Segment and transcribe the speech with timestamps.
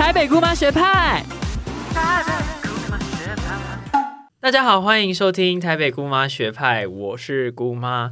[0.00, 1.22] 台北姑妈学派。
[4.40, 8.10] 大家好，欢迎收听台北姑妈学派，我是姑妈。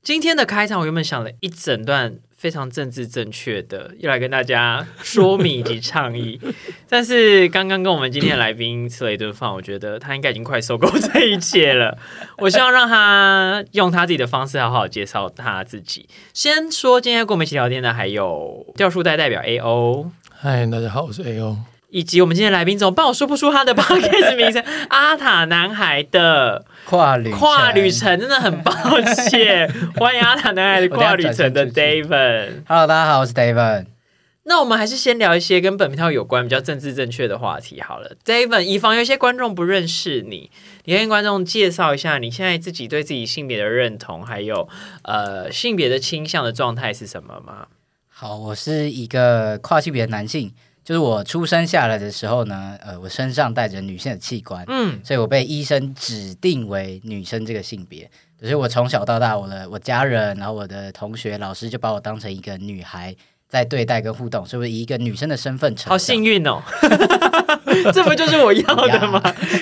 [0.00, 6.40] 今天的开场，我原本想了一整段非常政治正确的，要来跟大家说明以及倡议。
[6.88, 11.98] 但是刚刚跟我们今天的来宾吃了一顿饭，我觉得他应该已经快受够这一切了。
[12.38, 16.08] 我希望让他用他自己的方式好好介绍他自己。
[16.32, 20.12] 先说今天跟我们一起聊天的还有吊树代代表 A O。
[20.44, 21.56] 嗨，大家好，我是 A O。
[21.88, 28.70] 以及我们今天来宾总帮我说不出他的 podcast 名称，阿塔男孩的跨旅跨旅程，真的很抱
[29.00, 29.66] 歉。
[29.96, 32.62] 欢迎阿塔男孩的 跨旅程的 David。
[32.68, 33.86] Hello，大家好，我是 David。
[34.42, 38.14] 那我们还是先聊一些跟本票有关、比较政治正确的话题好了。
[38.22, 40.50] David，以防有一些观众不认识你，
[40.84, 44.68] 你跟观众介绍一下你现在自己对自己性别的认同，还有
[45.04, 47.68] 呃性别的倾向的状态是什么吗？
[48.16, 50.52] 好，我是一个跨性别的男性。
[50.84, 58.08] 就是我出生下来的时候呢，呃，我身上带着女性的器官，嗯，所以我被医生指定为女生这个性别。
[58.40, 63.16] 可是我从小到大，我的我家人，然后我的同学、老师就把我当成一个女孩
[63.48, 65.90] 在对待跟互动，所以我以一个女生的身份成长。
[65.90, 66.62] 好幸运哦，
[67.92, 69.20] 这不就是我要的吗？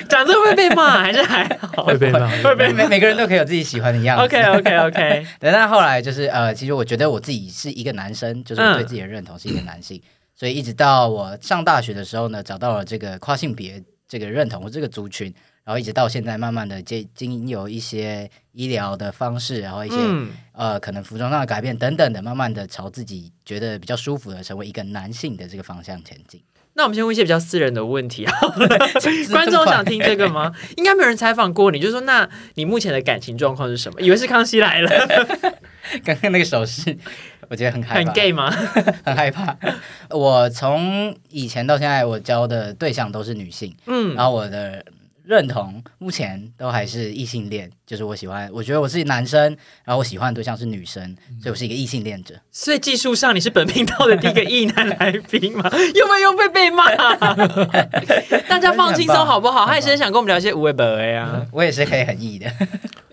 [0.09, 1.83] 讲这会被骂还是还好？
[1.85, 4.23] 会被骂， 会被每每个人都可以有自己喜欢的样子。
[4.25, 10.01] OK OK OK， 对，但后来就是呃，其实我觉得我自己是一个男生，就是对自己的认同是一个男性，
[10.35, 26.41] 所以一直到我上大学的时候呢，找到了这个跨性别这个认同这个族群，然后一直到现在，慢慢的经经有一些医疗的方式，然后一些、嗯，呃可能服装上的改变等等的，慢慢的朝自己觉得比较舒服的成为一个男性的这个方向前进。
[26.75, 28.67] 那我们先问一些比较私人的问题好了，
[29.31, 30.51] 观众想听这个吗？
[30.77, 34.01] 应该没有人采访过你，就说那你目前的感情状况是什么？
[34.01, 34.89] 以为是康熙来了，
[36.03, 36.97] 刚刚那个手势，
[37.49, 38.49] 我觉得很害很怕，gay 吗？
[39.05, 39.55] 很害怕。
[40.09, 43.75] 我从以前到现在，我交的对象都是女性。
[43.85, 44.83] 嗯然后我的
[45.25, 49.41] 认同目前都还是异性恋，就是我喜欢，我觉得我是男生，
[49.83, 52.35] 然后我喜欢的对象是女生，所以我是一个异性恋者。
[52.51, 55.69] 所以技术上你是本频道的第一个异男来宾吗？
[55.95, 56.93] 又没有被被骂？
[58.47, 59.65] 大家放轻松好不好？
[59.65, 61.45] 他也是很想跟我们聊一些无为本 A 啊。
[61.51, 62.51] 我也是可以很异的，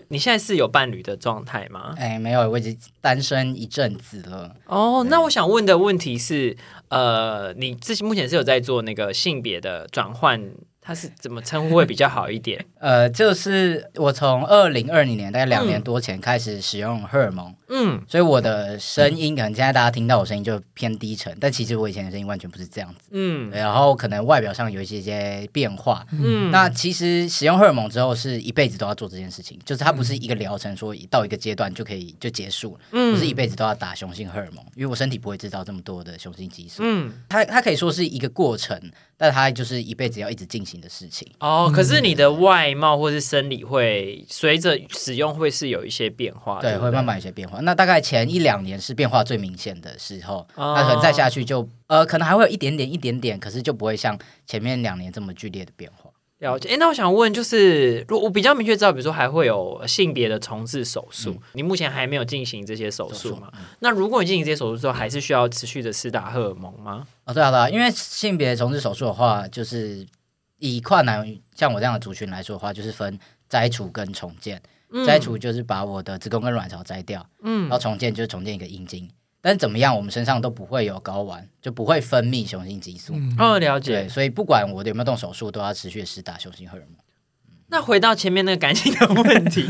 [0.09, 1.93] 你现在是有伴侣的状态吗？
[1.97, 4.53] 哎，没有，我已经单身一阵子了。
[4.65, 6.57] 哦，那我想问的问题是，
[6.89, 10.41] 呃，你自己目前是有在做那个性别的转换，
[10.81, 12.65] 它是怎么称呼会比较好一点？
[12.79, 23.09] 呃，就是我从二零二零年大概两年多前开始使用荷尔蒙，嗯，所以我的声音可能现在大家听到我声音就偏低沉，但其实我以前的声音完全不是这样子。
[23.11, 23.51] 嗯。
[23.51, 33.13] 然后可能外表上有一些些变化，嗯，那其实使用荷尔蒙之后是一辈子都要做这件事情，就是它不是一个疗程，说到一个阶段就可以就结束了，嗯。
[33.13, 37.13] 不是一辈子都要打雄性荷尔蒙，因为我身体不会制造这么多的雄性激素，嗯。
[37.29, 41.27] 它它可以说是一个过程，但它就是一辈子要一直进行的事情。
[41.39, 47.59] 哦，可是你的外貌或是生理会随着使用会是有一些变化，对，不会慢慢有些变化。
[47.61, 56.09] 那大概前一两年是变化最明显的时候，哦那可能再下去就呃，可能还会有一点点、一点点，可是就不会像前面两年这么剧烈的变化。
[56.39, 56.69] 了解。
[56.69, 63.51] 哎，那我想问，就是如果我比较明确知道，比如说还会有性别的重置手术，你目前还没有进行这些手术嘛？
[63.79, 67.05] 那如果你进行这些手术之后，还是需要持续的施打荷尔蒙吗？
[67.25, 70.03] 哦，对啊，对啊，因为性别重置手术的话，就是
[70.61, 74.61] 以跨男像我这样的族群来说的话，就是分摘除跟重建。
[75.05, 79.09] 摘除就是把我的子宫跟卵巢摘掉，嗯然后重建就是重建一个阴茎。
[79.41, 83.13] 但是怎么样，我们身上都不会有睾丸，就不会分泌雄性激素。
[83.39, 84.09] 哦，了对，解。
[84.09, 86.97] 所以不管我有没有动手术，都要持续地施打雄性荷尔蒙。
[87.71, 89.65] 那回到前面那个感情的问题，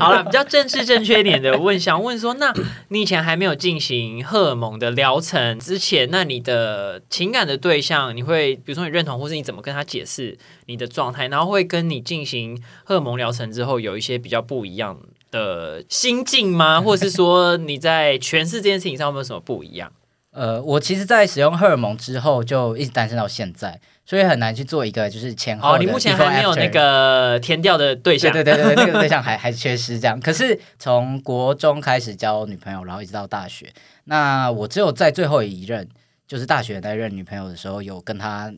[0.00, 2.50] 好了，比较正式正确一点的问，想问说，那
[2.88, 14.98] 你以前还没有进行荷尔蒙的疗程之前，那你的情感的对象，你会比如说你认同，或是你怎么跟他解释你的状态，然后会跟你进行荷尔蒙疗程之后有一些比较不一样
[15.30, 16.80] 的心境吗？
[16.80, 19.92] 或者是说你在诠释这件事情上有没有什么不一样？
[20.32, 30.20] 呃，我其实，在使用荷尔蒙之后，就一直单身到现在，所以很难去做一个就是前后哦，你目前还没有那个填掉的对对象，对对对， 那个对象还还缺失这样。
[30.20, 33.72] 可是从国中开始交女朋友，然后一直到大学，
[34.04, 35.88] 那我只有在最后一任，
[36.26, 38.52] 就是大学那任女朋友的时候，有跟她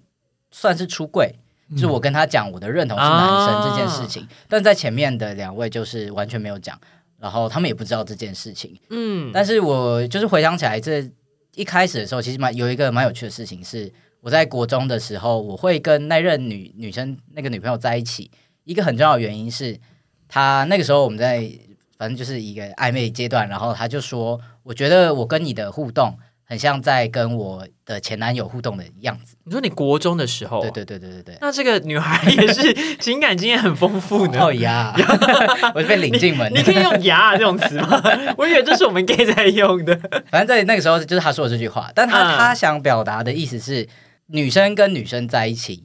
[0.50, 1.34] 算是出柜，
[1.72, 6.76] 就是我跟她讲我的认同是男生这件事情，但在前面的两位就是完全没有讲，
[7.20, 8.76] 然后他们也不知道这件事情。
[8.90, 11.08] 嗯，但是我就是回想起来，这
[11.54, 13.90] 一开始的时候，其实蛮有一个蛮有趣的事情是，
[14.26, 18.28] 我在国中的时候，我会跟那任女女生那个女朋友在一起，
[18.64, 19.78] 一个很重要的原因是，
[20.26, 21.48] 她那个时候我们在
[21.96, 29.36] 反正就是一个暧昧阶段，然后她就说，我觉得我跟你的互动很像在跟我的前男友互动的样子。
[29.44, 31.38] 你说你国中的时候，对对对对对对。
[31.40, 34.40] 那这个女孩也是 情感经验很丰富的。
[34.40, 34.92] 哦呀，
[35.72, 36.52] 我就被领进门。
[36.52, 38.02] 你可以用“牙”这种词吗？
[38.36, 39.96] 我以为这是我们 gay 在用的。
[40.32, 43.88] 反正在那个时候，就是她说的这句话，但他、嗯他想表达的意思是，
[44.26, 45.84] 女生跟女生在一起，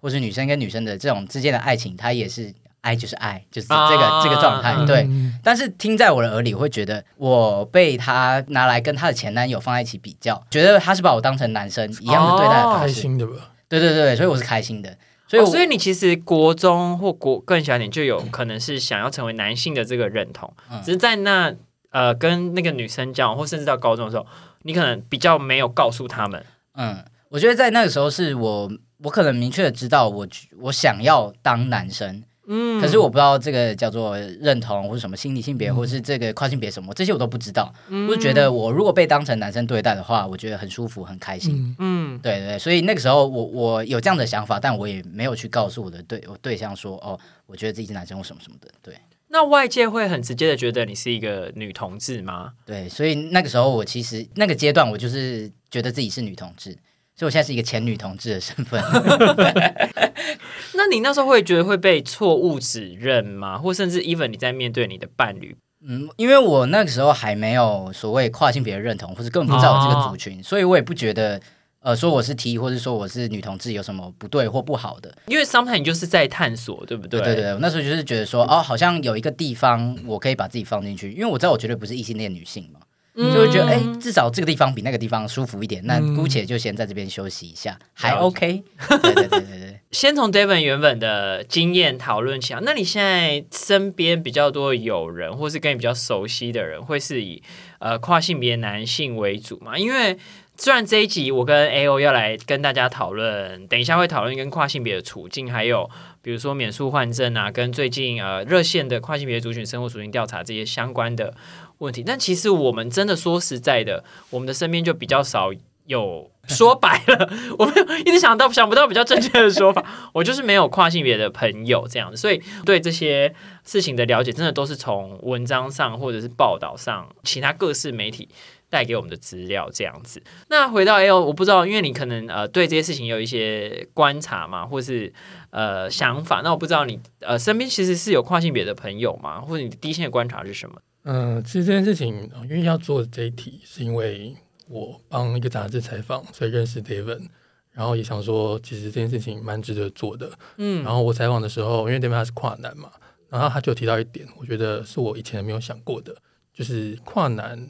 [0.00, 4.74] 或是女生跟女生的这种之间的爱情，它也是爱就是爱，就是这个、啊这个状态。
[4.84, 12.78] 对，嗯但是听在我的耳里，我会觉得我被他拿来跟他的前男友放在一起比较，觉得他是把我当成男生一样的对待。
[12.78, 13.50] 开心的吧？
[13.68, 14.96] 对对对，所以我是开心的。
[15.28, 21.54] 所以、哦所以你其实国中或国更小一点就有可能是想要成为男性的这个认同，嗯只是在那
[21.90, 24.26] 呃跟那个女生交往，或甚至到高中的时候，
[24.62, 26.44] 你可能比较没有告诉他们。
[26.74, 27.02] 嗯，
[27.32, 28.70] 我觉得在那个时候是我
[29.02, 30.28] 我可能明确的知道我
[30.60, 37.72] 我想要当男生，嗯可是我不知道这个叫做认同或者什么心理性别，或是这个跨性别什么，这些我都不知道。
[37.88, 41.74] 我就觉得我如果被当成男生对待的话，我觉得很舒服很开心。
[41.78, 48.68] 嗯，嗯，对对，所以那个时候我我有这样的想法，但我也没有去告诉我的对我对象说哦，我觉得自己是男生或什么什么的。
[48.82, 48.94] 对
[49.28, 52.52] 那外界会很直接的觉得你是一个女同志吗？
[52.66, 56.76] 对，所以那个时候我其实那个阶段我就是觉得自己是女同志，
[57.14, 58.82] 所以我现在是一个前女同志的身份。
[60.74, 63.58] 那你那时候会觉得会被错误指认吗？
[63.58, 65.54] 或甚至 even 你在面对你的伴侣，
[65.86, 71.40] 嗯，因为我那个时候还没有所谓跨性别的认同，或者根本不知道我这个族群，所以我也不觉得
[71.80, 75.14] 呃说我是 T 或者说我是女同志有什么不对或不好的。
[75.26, 77.20] 因为 sometimes 你就是在探索，对不对？
[77.20, 82.81] 对对对，我那时候就是觉得说哦，好像有一个地方我可以把自己放进去，因为我知道我绝对不是异性恋女性嘛，嗯
[83.14, 88.62] 就会觉得哎，至少这个地方比那个地方舒服一点，那嗯姑且就先在这边休息一下，还 OK。
[88.88, 89.80] 对对对对对。
[89.90, 92.60] 先从 Devon 原本的经验讨论起啊。
[92.62, 97.42] 那你现在身边比较多的友人，或是跟你比较熟悉的人，会是以
[97.78, 99.76] 呃跨性别男性为主嘛？
[99.76, 100.16] 因为
[100.56, 105.90] 虽然这一集我跟 A O 要来跟大家讨论，等一下会讨论跟跨性别的处境，还有
[106.22, 111.34] 比如说免诉换证啊，跟最近呃热线的跨性别族群生活属性调查这些相关的
[111.82, 112.02] 问题。
[112.02, 115.50] 但其实我们真的说实在的，我们的身边就比较少
[115.86, 123.34] 有说白了，我没有一直想到想不到比较正确的说法，我就是没有跨性别的朋友这样子，所以对这些
[123.64, 128.28] 事情的了解，真的都是从文章上或者是报道上，其他各式媒体
[128.70, 130.22] 带给我们的资料这样子。
[130.48, 135.12] 那回到 L，我不知道，因为你可能呃对这些事情有一些观察嘛，或是
[135.50, 139.40] 呃想法，那我不知道你呃身边其实是有跨性别的朋友吗？
[139.40, 140.76] 或者你第一线的观察是什么？
[141.04, 144.36] 嗯，其实这件事情，呃因为要做这一题，是因为
[144.68, 147.28] 我帮一个杂志采访，所以认识 David，
[147.72, 150.30] 然后也想说，其实这件事情蛮值得做的。
[150.56, 152.90] 嗯然后我采访的时候，因为 David 他是跨男嘛，
[153.28, 156.14] 然后他就提到一点，我觉得是我以前没有想过的，
[156.54, 157.68] 就是跨男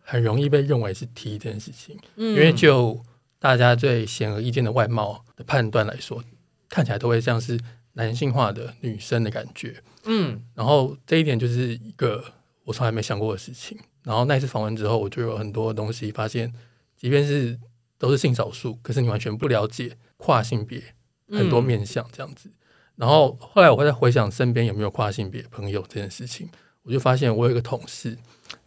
[0.00, 3.02] 很容易被认为是 T 这件事情，嗯因为就
[3.38, 6.22] 大家最显而易见的外貌的判断来说，
[6.68, 7.58] 看起来都会像是
[7.94, 9.82] 男性化的女生的感觉。
[10.04, 12.24] 嗯然后这一点就是一个
[12.64, 13.78] 我从来没想过的事情。
[14.02, 16.52] 然后那一次访问之后，我就有很多东西发现，
[16.96, 17.58] 即便是
[17.98, 20.82] 都是性少数，可是你完全不了解跨性别
[21.28, 22.50] 很多面向这样子。
[22.96, 26.48] 然后后来我会在回想身边有没有跨性别朋友这件事情，
[26.82, 28.18] 我就发现我有一个同事，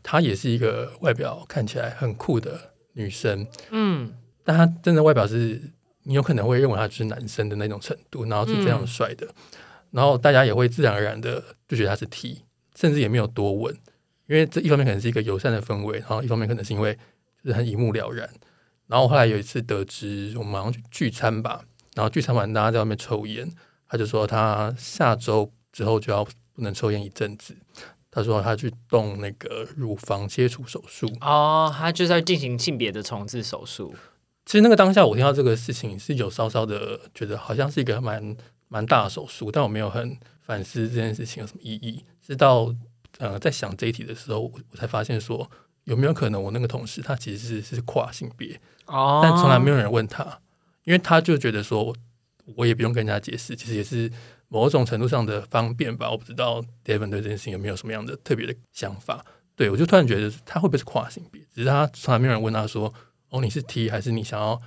[0.02, 5.62] 她也是一个外表看起来很酷的女生，嗯但她真的外表是
[6.04, 9.28] 你有可能会认为她就是男生的那种程度，然后是非常帅的，
[9.92, 12.42] 然后大家也会自然而然的就觉得她是 T，
[12.76, 13.78] 甚至也没有多问，
[14.28, 16.94] 因为这一方面可能是一个友善的氛围，然后一方面可能是因为
[17.44, 18.30] 就是很一目了然。
[18.88, 21.64] 然后后来有一次得知我们好像去聚餐吧，
[21.96, 23.50] 然后聚餐完大家在外面抽烟，
[23.88, 27.56] 他就说他下周之后就要不能抽烟一阵子。
[28.12, 33.94] 他说他去动那个乳房切除手术，哦，他就是要进行性别的重置手术。
[34.46, 38.38] 其实那个当下我听到这个事情是有稍稍的觉得好像是一个蛮
[38.70, 42.06] 蛮大的手术，但我没有很反思这件事情有什么意义。
[42.26, 42.74] 直到
[43.20, 45.50] 呃在想这一题的时候，我我才发现说
[45.86, 50.40] 有没有可能我那个同事他其实是是跨性别，哦，但从来没有人问他，
[50.84, 51.96] 因为他就觉得说
[52.56, 54.12] 我也不用跟人家解释，其实也是
[54.48, 56.10] 某种程度上的方便吧。
[56.12, 59.26] 我不知道 Devon 对这件事情有没有什么样的特别的想法。
[59.56, 61.42] 对我就突然觉得他会不会是跨性别？
[61.54, 62.94] 只是他从来没有人问他说
[63.30, 64.62] 哦你是 T 还是你想要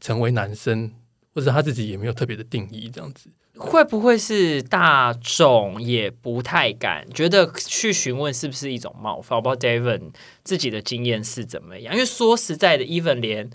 [0.00, 0.92] 成为男生，
[1.32, 3.30] 或者他自己也没有特别的定义这样子。
[3.62, 9.36] 会不会是大众也不太敢觉得去询问是不是一种冒犯？
[9.36, 10.10] 我不知道 David
[10.42, 13.48] 自己的经验是怎么样，因为说实在的，even 连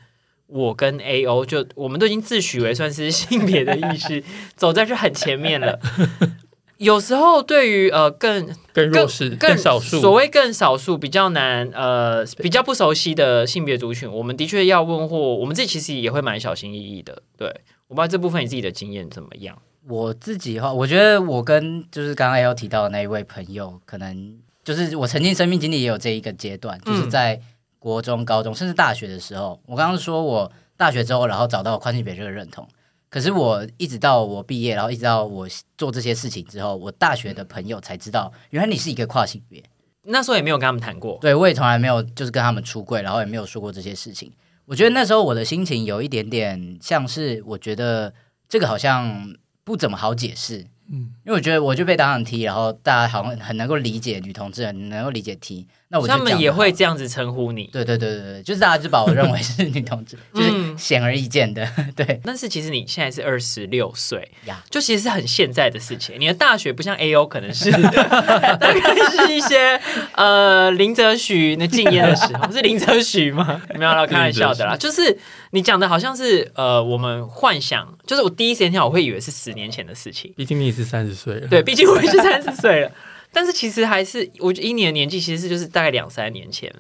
[0.48, 4.24] 我跟 A O 就我们都已经自诩为算是性别的意识
[4.56, 5.80] 走在是很前面了。
[6.78, 17.24] 有时候对于呃更更弱势、更更少数，所谓更少数比较难呃比较不熟悉的性别族群，我们的确要问或我们自己其实也会蛮小心翼翼的。
[17.36, 17.48] 对
[17.88, 19.58] 我不知道这部分你自己的经验怎么样？
[19.88, 27.39] 我自己的话，我觉得我跟就是刚刚要提到的那一位朋友，可能就是我曾经生命经历也有这一个阶段，嗯就是在
[27.79, 32.67] 国中、高中甚至大学的时候，我刚刚说我大学之后，然后找到宽性别这个认同。
[33.10, 39.63] 可是我一直到我毕业，然后一直到我做这些事情之后，我大学的朋友才知道，原来你是一个跨性别。
[40.03, 41.17] 那时候也没有跟他们谈过。
[41.22, 44.32] 对我也从来没有就是跟他们出柜，然后也没有说过这些事情。
[44.65, 48.13] 我觉得那时候我的心情有一点点像是，我觉得
[48.50, 49.34] 这个好像
[49.68, 61.65] 不怎么好解释，嗯，因为我觉得我就被当成 T，然后大家好像很能够理解女同志，很能够理解 T，那我就他们也会这样子称呼你，对对对对对，就是大家就把我认为是女同志，就是嗯显而易见的，
[61.96, 64.62] 对但是其实你现在是二十六岁呀。
[64.70, 66.15] 就其实是很现在的事情。
[66.20, 69.79] 你的大学不像 A O，可能是 大概是一些
[70.15, 73.62] 呃林则徐那禁烟的时候，是林则徐吗？
[73.75, 74.75] 没有啦， 开玩笑的啦。
[74.75, 75.17] 就是
[75.51, 80.34] 你讲的好像是呃我们幻想，就是我第一时间听到我会以为是十年前的事情。
[80.36, 82.91] 毕竟你也是三十岁了，对，毕竟我也是三十岁了，
[83.31, 86.74] 但是其实还是我觉得一年的年纪其实是就是大概两三年前。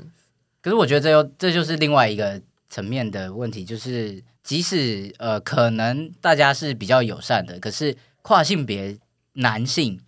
[0.61, 8.97] 可是我觉得这又这就是另外一个层面的问题，就是即使呃可能大家是比较友善的，可是跨性别
[9.33, 9.99] 男性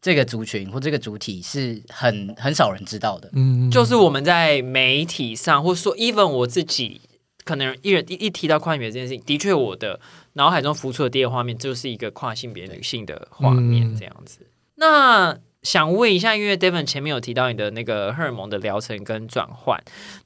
[0.00, 3.28] 这个族群或这个主体是很很少人知道的。
[3.34, 7.00] 嗯，就是我们在媒体上，或者说 even 我自己，
[7.44, 10.00] 可能一人一一提到跨性别这件事情，的确我的
[10.34, 14.46] 脑海中浮出的第一个画面就是一个跨性别女性的画面嗯这样子。
[14.76, 15.36] 那
[15.66, 19.82] 想问一下，因为 Devon 前面有提到你的那个荷尔蒙的疗程跟转换，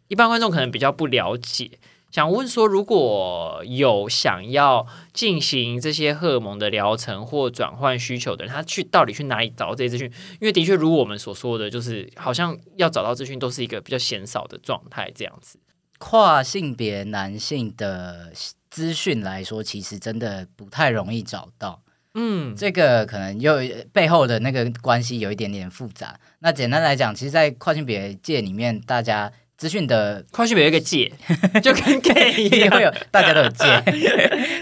[0.08, 1.78] 一般观众可能比较不了解。
[2.10, 10.12] 想问说，如果有想要进行这些荷尔蒙的疗程或转换需求的人，他去到底去哪里找这些资讯？
[10.42, 15.58] 因为的确，如我们所说的，就是好像要找到资讯都是一个比较鲜少的状态，这样子。
[15.98, 18.30] 跨性别男性的
[18.68, 21.80] 资讯来说，其实真的不太容易找到。
[22.14, 23.58] 嗯，这个可能又
[23.92, 26.18] 背后的那个关系有一点点复杂。
[26.40, 31.12] 那简单来讲，其实，在跨性别界里面，大家资讯的跨性别有一个界，
[31.62, 32.82] 就跟 gay 一也会。
[32.82, 33.64] 有，大家都有界，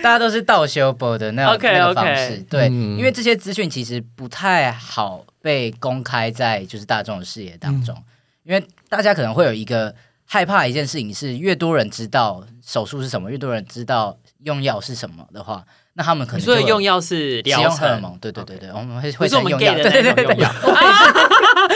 [0.03, 2.37] 大家都是倒修博的那种 OK，OK 那个方式。
[2.51, 7.97] 对，嗯因为这些资讯其实不太好被公开在就是大众的视野当中，
[8.43, 9.95] 因为大家可能会有一个
[10.27, 15.65] 害怕一件事情是，越多人知道手术是什么，越多人知道用药是什么的话，
[15.99, 20.55] 那他们可能所以用药是使用荷尔蒙，对对对对，我们会会是我们会用 gay 药，的对对对对那种用药。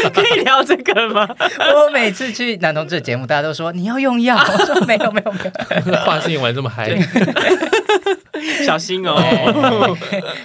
[0.15, 1.29] 可以聊这个吗？
[1.75, 5.51] 我每次去男同志的节目，大家都说你要用药， 我说没有没有没
[5.91, 6.97] 有，话性玩这么嗨，
[8.65, 9.17] 小心哦。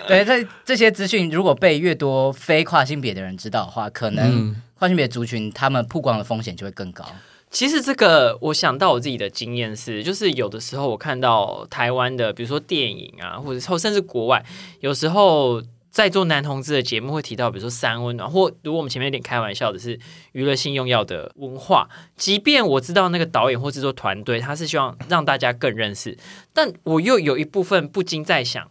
[0.08, 7.06] 对，这这些资讯如果被越多非跨性别的人知道的话，可能嗯，跨性别族群他们曝光的风险就会更高。
[7.50, 14.46] 其实这个，我想到我自己的经验是，就是有的时候我看到台湾的，比如说电影啊，或者甚至国外，
[14.82, 19.98] 有时候在做男同志的节目会提到，比如说三温暖，或如果我们前面有点开玩笑的是
[20.34, 26.18] 娱乐性用药的文化，即便我知道那个导演或制作团队他是希望让大家更认识，
[26.54, 28.70] 但我又有一部分不禁在想，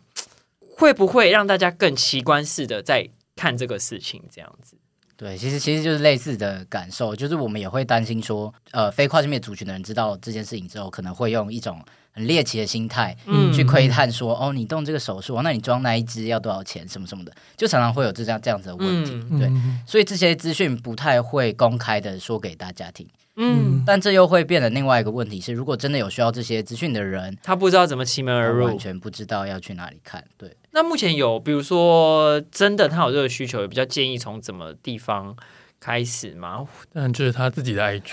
[0.61, 4.76] 会不会让大家更奇观式的在看这个事情，这样子。
[5.16, 11.80] 对，其实其实就是类似的感受，就是我们也会担心说，呃，非跨性别族群的人知道这件事情之后，可能会用一种
[12.12, 19.12] 很猎奇的心态嗯去窥探说，哦，你动这个手术，那你装那一支要多少钱，什么什么的，就常常会有这样这样子的问题。
[19.30, 23.08] 嗯对，嗯所以这些资讯不太会公开的说给大家听。
[23.38, 30.25] 嗯，但这又会变得另外一个问题是，如果真的有需要这些资讯的人，他不知道怎么其门而入，完全不知道要去哪里看。
[30.38, 35.35] 对，那目前有，比如说真的他有这个需求，也比较建议从怎么地方
[35.80, 36.66] 开始吗？
[36.92, 38.12] 但就是他自己的 IG，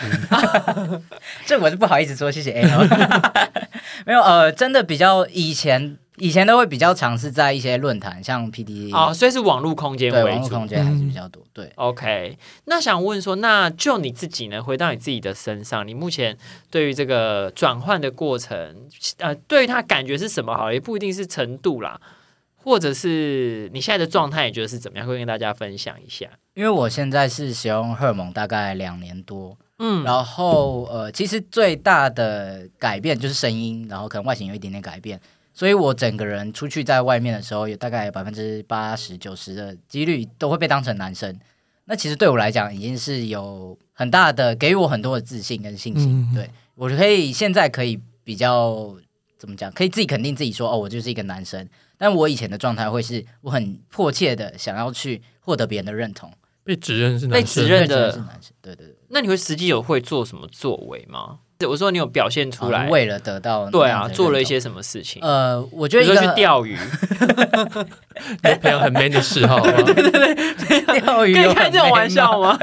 [1.45, 2.63] 这我是不好意思说，谢谢 A
[4.07, 10.65] 没有，呃，真的比较以前以前都会比较尝试在一些论坛，像 PDE 哦，所以是网络空间为主网络空。
[10.65, 11.43] 间还是比较多。
[11.51, 14.63] 对，OK，那想问说，那就你自己呢？
[14.63, 16.37] 回到你自己的身上，你目前
[16.71, 20.55] 对于这个转换的过程，呃，对于他感觉是什么？
[20.55, 21.99] 好了，也不一定是程度啦，
[22.63, 25.05] 或者是你现在的状态，你觉得是怎么样？
[25.05, 26.27] 会跟大家分享一下。
[26.53, 35.19] 因为我现在是使用荷尔蒙大概两年多，嗯，然后呃，其实最大的改变就是声音，然后可能外形有一点点改变，
[35.53, 41.37] 所以我整个人出去在外面的时候，有大概百分之八十九十的几率都会被当成男生。
[41.85, 46.27] 那其实对我来讲，已经是有很大的给予我很多的自信跟信心。
[46.31, 48.95] 嗯对我可以现在可以比较
[49.37, 51.67] 怎么讲，可以自己肯定自己说哦，我就是一个男生。
[51.97, 56.31] 但我以前的状态会是我很迫切的想要去获得别人的认同，
[56.63, 61.39] 被指认是被男生，指认的男生，对对对，那你会实际有会做什么作为吗？
[61.67, 65.21] 我说你有表现出来，哦为了得到对啊，做了一些什么事情？
[65.23, 66.75] 呃，我觉得一个去钓鱼，
[68.43, 72.57] 有朋友很 man 的嗜好， 对对对 钓鱼可以开这种玩笑吗？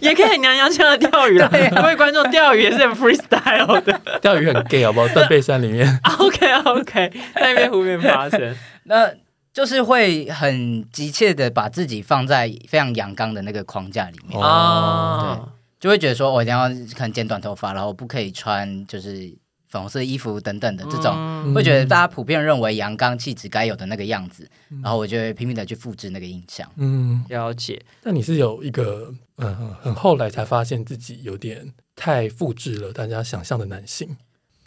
[0.00, 1.48] 也可以很娘娘腔的钓鱼啦。
[1.74, 4.00] 各位观众，钓鱼也是很 freestyle 的。
[4.20, 5.08] 钓鱼很 gay 好不好？
[5.08, 8.54] 断背山里面，OK OK，在那边湖面发生。
[8.84, 9.10] 那
[9.52, 15.40] 就是会很急切的把自己放在非常阳刚的那个框架里面，哦啊，
[15.80, 19.32] 就会觉得说我一定要可能剪短头发，然后不可以穿就是
[19.68, 24.48] 粉红色衣服等等的这种，嗯会觉得大家普遍认为阳刚气质该有的那个样子，
[24.82, 26.68] 然后我就会拼命的去复制那个印象。
[26.76, 27.80] 嗯，了解。
[28.02, 34.16] 那你是有一个嗯很后来才发现自己有点太复制了大家想象的男性，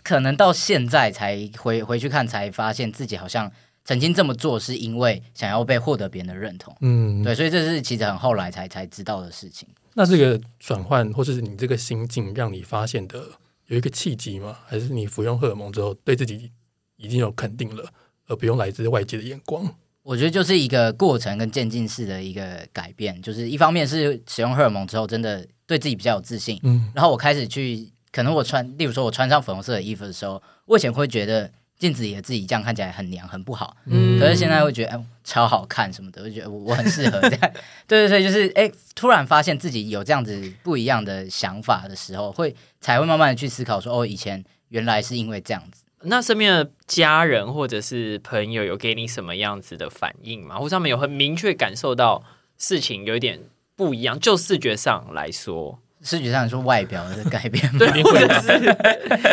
[0.04, 3.52] 可能到现在才回回去看，才发现自己好像
[3.84, 6.76] 曾经这么做，是因为想要被获得别人的认同。
[6.82, 9.68] 嗯，对，所以这是其实很后来才才知道的事情。
[9.94, 13.24] 那这个转换或者是你这个心境，让你发现的
[13.68, 14.58] 有一个契机吗？
[14.66, 16.52] 还是你服用荷尔蒙之后对自己
[16.98, 17.86] 已经有肯定了，
[18.28, 19.76] 而不用来自外界的眼光？
[20.04, 37.40] 我觉得就是一个过程跟渐进式的一个改变，就是一方面是使用荷尔蒙之后，真的对自己比较有自信，嗯然后我开始去，可能我穿，例如说我穿上粉红色的衣服的时候，我以前会觉得镜子里的自己这样看起来很娘很不好，嗯可是现在会觉得哎超好看什么的，我觉得我我很适合这样，
[37.88, 45.84] 对对对，就是哎突然发现自己有这样子不一样的想法的时候，会才会慢慢的去思考说哦以前原来是因为这样子。
[46.04, 50.58] 那身边的家人或者是朋友有给你什么样子的反应吗？
[50.58, 52.24] 或者他们有很明确感受到
[52.58, 53.40] 事情有一点
[53.76, 54.20] 不一样？
[54.20, 58.54] 就视觉上来说，视觉上说外表的改变吗，对，或者是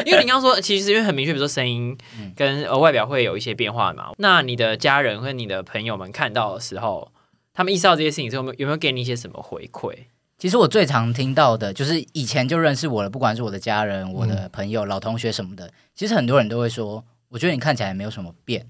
[0.05, 4.11] 因为你刚刚说，其实因为很明确，比如说声音嗯跟呃外表会有一些变化嘛。
[4.19, 7.11] 那你的家人和你的朋友们看到的时候，
[7.55, 9.95] 他们意识到这些事情之后，有没有有没有给你一些什么回馈？
[10.39, 18.67] 其实我最常听到的就是以前就认识我的，不管是我的家人、我的朋友、老同学什么的，其实很多人都会说，我觉得你看起来没有什么变。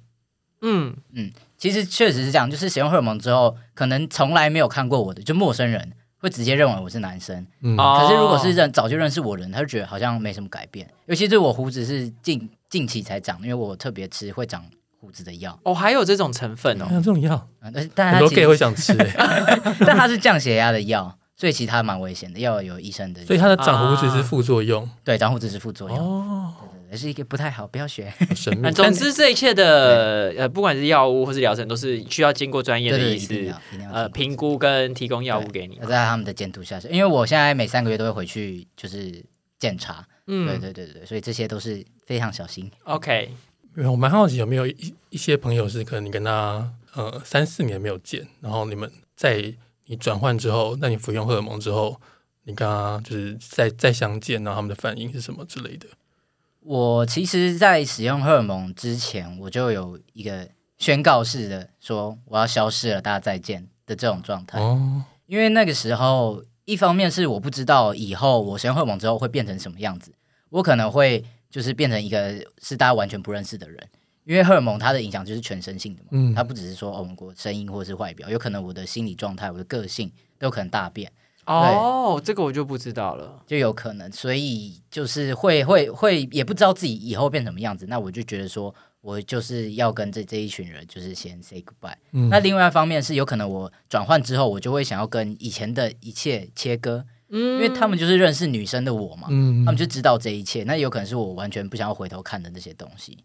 [0.62, 7.46] 嗯嗯，其实确实是这样，就是使用荷尔蒙之后，可能从来没有看过我的，就陌生人会直接认为我是男生。
[7.60, 10.88] 可是如果是认早就认识我的人，他就觉得好像没什么改变。
[11.06, 14.64] 尤其是我胡子是近近期才长，因为我特别吃会长
[15.00, 15.58] 胡子的药。
[15.64, 16.94] 哦，还有这种成分哦还。
[16.94, 23.24] 有这种药，嗯，但是但很多其 gay 实会想吃、欸， 但它是降血压的药，所以其实它蛮危险的，要有医生的。
[23.24, 26.52] 所以它的长胡子是副作用对长胡子是副作用，哦，
[26.90, 28.12] 对是一个不太好，不要学。
[28.34, 28.70] 神秘啊。
[28.74, 33.54] 总之，这一切的呃，不管是药物或是疗程，都是需要经过专业的医师
[34.12, 35.86] 评估跟提供药物给你要。
[35.86, 39.24] 在他们的监督下，因为我现在每三个月都会回去就是
[39.60, 42.68] 检查，嗯对对对对，所以这些都是非常小心。
[42.82, 43.30] ，OK，
[43.76, 49.54] 我蛮好奇有没有一一些朋友是可能你跟他呃三四年没有见，然后你们在
[49.88, 52.00] 你转换之后，那你服用荷尔蒙之后，
[52.44, 55.86] 你跟他就是再再相见，然后他们的反应是什么之类的？
[56.60, 60.46] 我其实，在使用荷尔蒙之前，我就有一个
[60.76, 64.60] 宣告式的说我要消失了，大家再见的这种状态。
[64.60, 70.12] 哦，因为那个时候，一方面是我不知道以后我使用荷尔蒙之后会变成什么样子，
[70.50, 73.88] 我可能会就是变成一个是大家完全不认识的人。
[74.28, 81.10] 因为荷尔蒙它的影响就是全身性的嘛，嗯它不只是说哦我声音或者是外表，有可能我的心理状态、我的个性都有可能大变。
[81.46, 83.42] 哦，这个我就不知道了。
[83.46, 91.96] 就有可能，所以就是会会会也不知道自己以后变什么样子，那我就觉得说我就是要跟这这一群人就是先 say goodbye。
[92.12, 103.16] 嗯那另外一方面是有可能我转换之后，我就会想要跟以前的一切切割，嗯因为他们就是认识女生的我嘛，嗯他们就知道这一切，那有可能是我完全不想要回头看的那些东西。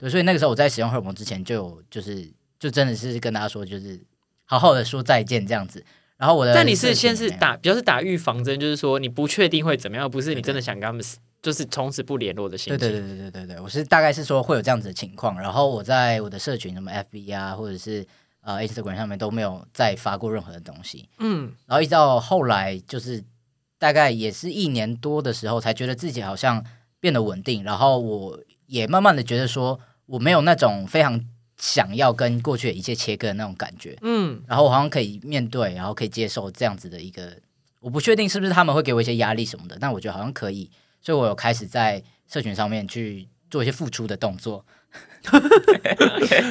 [0.00, 4.00] 对，所以那个时候我在使用荷尔蒙之前就有就是就真的是跟大家说就是
[4.44, 5.84] 好好的说再见这样子。
[6.16, 11.02] 然后我的但你是先是打，比较是打预防针，就是说你不确定会怎么样，不是你真的想跟他们
[11.40, 12.78] 就是从此不联络的心情。
[12.78, 18.06] 对对对对对对对，我是大概是说会有这样子的情况，然后我在我的社群什么 FB 啊，或者是
[18.42, 23.24] 呃 Instagram 上面都没有再发过任何的东西，嗯，然后一直到后来就是
[23.78, 26.62] 大概也是一年多的时候，才觉得自己好像
[27.00, 29.80] 变得稳定，然后我也慢慢的觉得说
[30.10, 31.20] 我没有那种非常
[31.56, 37.36] 想要跟过去的一切切割的那种感觉，嗯，然后我好像可以面对，然后可以接受这样子的一个，
[37.80, 40.70] 我不确定是不是他们会给我一些压力什么的，但我觉得好像可以，
[41.00, 44.64] 所以我有开始在社群上面去做一些付出的动作。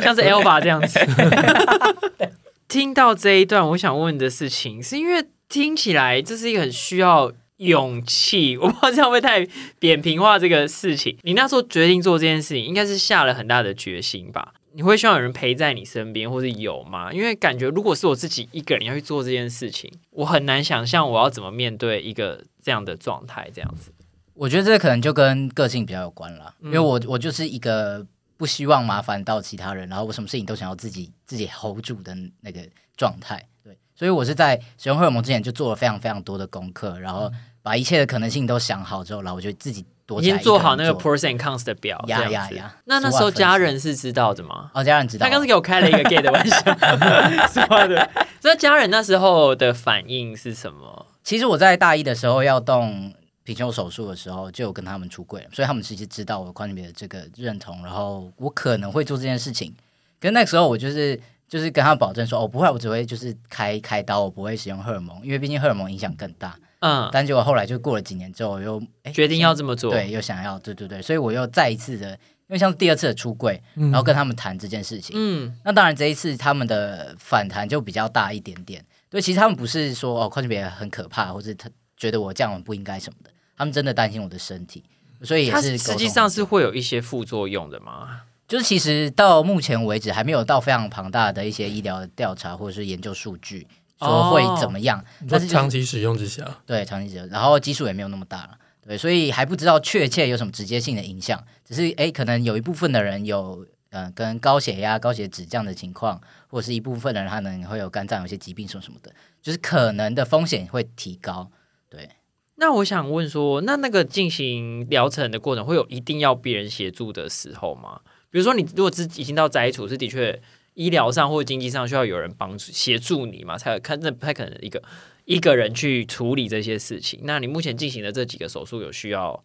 [0.02, 1.00] 像是 Elva 这样子。
[2.69, 9.48] 听到这一段，我想问的事情，是因为听起来这是一个很需要勇气，我不知道这样会不会太
[9.80, 11.17] 扁平化这个事情。
[11.24, 14.54] 你那时候决定做这件事情，应该是下了很大的决心吧？
[14.74, 17.12] 你会希望有人陪在你身边，或是有吗？
[17.12, 23.91] 因为感觉如果是我自己一个人要去做这件事情，我很难想象我要怎么面对一个这样的状态，这样子。
[24.36, 28.06] 我觉得这可能就跟个性比较有关了，嗯因为我我就是一个
[28.38, 32.62] 不希望麻烦到其他人，然后我什么事情都想要自己自己 hold 住的那个
[32.95, 33.43] 状态。
[33.62, 37.30] 对，所以我是在使用荷尔蒙之前就做了非常非常多的功课，然后
[37.62, 44.72] 把一切的可能性都想好之后，然后我就自己躲已经做好那个做 pros and cons 的表，呀呀呀那那时候家人是知道的吗？
[44.74, 46.58] 哦，家人知道啊，他刚是给我开了一个 gay 的玩笑，
[47.48, 48.10] 是吗的？
[48.41, 51.06] 那家人那时候的反应是什么？
[51.24, 59.74] 其实我在大一的时候要动平胸手术的时候，就有跟他们出柜了，所以他们其实知道我跨性别的这个认同，然后我可能会做这件事情。
[60.22, 66.55] 可是那个时候我就是就是跟他们保证说，哦，不会，我只会就是开开刀，我不会使用荷尔蒙，因为毕竟荷尔蒙影响更大。
[66.81, 69.91] 嗯，但结果后来就过了几年之后，我又哎决定要这么做。
[69.91, 72.17] 对，又想要对对对，所以我又再一次的，因
[72.49, 75.13] 为像第二次的出柜，嗯然后跟他们谈这件事情。
[75.19, 78.85] 嗯，那当然，这一次他们的反弹就比较大一点点。
[79.09, 84.83] 对，其实他们不是说哦，跨性别很可怕，或者他觉得我这样不应该什么的，他们真的担心我的身体，
[85.23, 88.21] 所以也它是实际上是会有一些副作用的嘛？
[88.49, 93.67] 就是其实到目前为止还没有到非常庞大的一些医疗的调查或者是研究数据
[93.99, 98.57] 说会怎么样，你说但是就是长期使用之下，对长期使用，然后基数也没有那么大了。
[98.81, 111.51] 对，所以还不知道确切有什么直接性的影响，只是诶，可能有一部分的人有呃跟高血压、高血脂这样的情况，或者是一部分的人他可能会有肝脏有些疾病什么什么的，就是可能的风险会提高。
[111.88, 112.09] 对，
[112.55, 117.99] 那我想问说，那那个进行疗程的过程会有一定要别人协助的时候吗？
[118.31, 120.41] 比如说，你如果是已经到摘除，是的确
[120.73, 124.81] 医疗上或经济上需要有人帮助协助你嘛，才有看那不太可能一个
[125.25, 127.21] 一个人去处理这些事情。
[127.23, 129.43] 那你目前进行的这几个手术有需要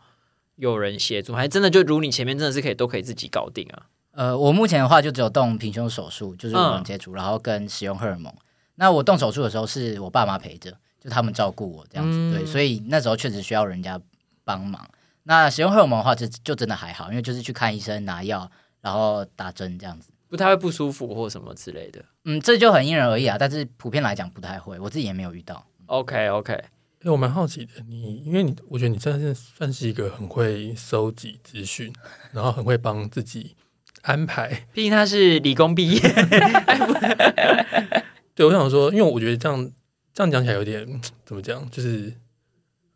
[0.56, 3.86] 有人协助，还真的就如你前面真的是可以都可以自己搞定啊？
[4.12, 8.32] 呃，我目前的话就只有动平胸手术，就是无人接触，然后跟使用荷尔蒙。
[8.76, 10.70] 那我动手术的时候是我爸妈陪着，
[11.00, 14.00] 就他们照顾我这样子，嗯对，所以那时候确实需要人家
[14.44, 14.88] 帮忙。
[15.24, 18.48] 那使用荷尔蒙的话，就就真的还好，因为就是去看医生拿药，
[18.84, 20.12] 然后打针这样子。
[20.28, 22.04] 不太会不舒服或什么之类的。
[22.24, 25.64] 嗯，这就很因人而异啊，但是普遍来讲不太会，我自己也没有遇到。
[25.86, 31.92] OK OK，哎，我蛮好奇的，你因为你我觉得你真的是算是一个很会收集资讯，
[32.32, 33.54] 然后很会帮自己
[34.02, 34.66] 安排。
[34.72, 36.00] 毕竟他是理工毕业，
[38.34, 39.70] 对，我想说，因为我觉得这样
[40.12, 42.12] 这样讲起来有点怎么讲，就是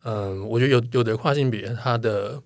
[0.02, 2.42] 嗯，我觉得有有的跨性别他的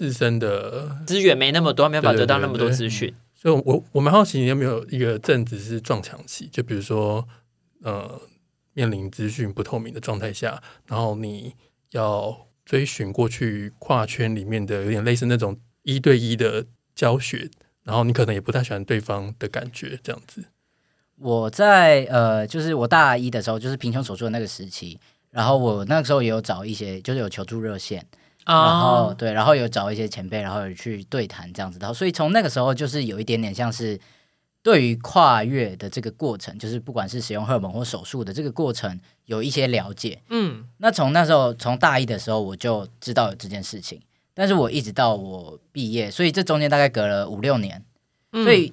[0.00, 3.14] 自身的，资源没那么多，没办法得到那么多资讯。
[3.34, 7.28] 所以我我蛮好奇你有没有一个阵子是撞墙期，就比如说
[7.82, 8.18] 呃，
[8.72, 11.52] 面临资讯不透明的状态下，然后你
[11.90, 17.50] 要追寻过去跨圈里面的有点类似那种一对一的教学，
[17.84, 20.44] 然后你可能也不太喜欢对方的感觉，这样子。
[21.18, 24.98] 我在呃，就是我大一的时候，就是贫穷手术的那个时期，
[25.30, 28.06] 然后我那个时候也有找一些，就是有求助热线，
[28.46, 34.00] 然后啊，对，然后有找一些前辈，然后有去对谈这样子，然后所以从那个时候就是有一点点像是
[34.62, 40.20] 对于跨越的这个过程，就是不管是使用荷尔蒙或手术的这个过程，有一些了解。
[40.28, 44.00] 嗯，那从那时候从大一的时候我就知道有这件事情，
[44.34, 47.84] 但是我一直到我毕业，所以这中间大概隔了五六年，
[48.32, 48.44] 嗯。
[48.44, 48.72] 所以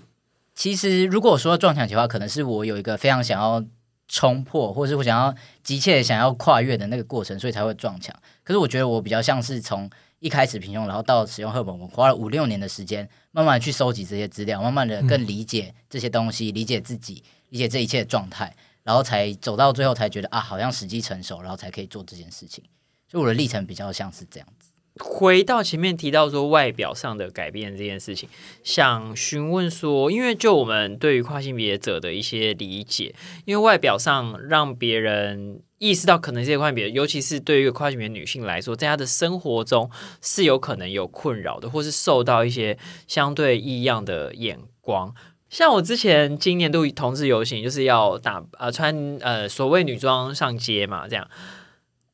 [0.56, 3.63] 其实如果我说撞墙期的话，可能是我有一个非常想要
[4.07, 8.15] 冲破，或者是我想要急切地想要跨越的那个过程，所以才会撞墙。
[8.43, 9.89] 可是我觉得我比较像是从
[10.19, 22.63] 一开始平庸，然后到使用荷尔蒙，我花了五六年的时间，慢慢去收集这些资料，慢慢的更理解这些东西，理解自己，理解这一切的状态，然后才走到最后，才觉得啊，好像时机成熟，然后才可以做这件事情。
[23.09, 24.56] 所以我的历程比较像是这样子。
[24.99, 28.27] 回到前面提到说外表上的改变这件事情，
[28.63, 33.13] 想询问说，因为就我们对于跨性别者的一些理解，
[33.45, 39.89] 因为外表上让别人意识到可能这些跨性别，尤其是对于一个跨性别女性来说，在她的生活中
[40.21, 45.13] 是有可能有困扰的，或是受到一些相对异样的眼光。
[45.49, 51.25] 像我之前今年度同志游行，就是要打呃穿呃所谓女装上街嘛，这样。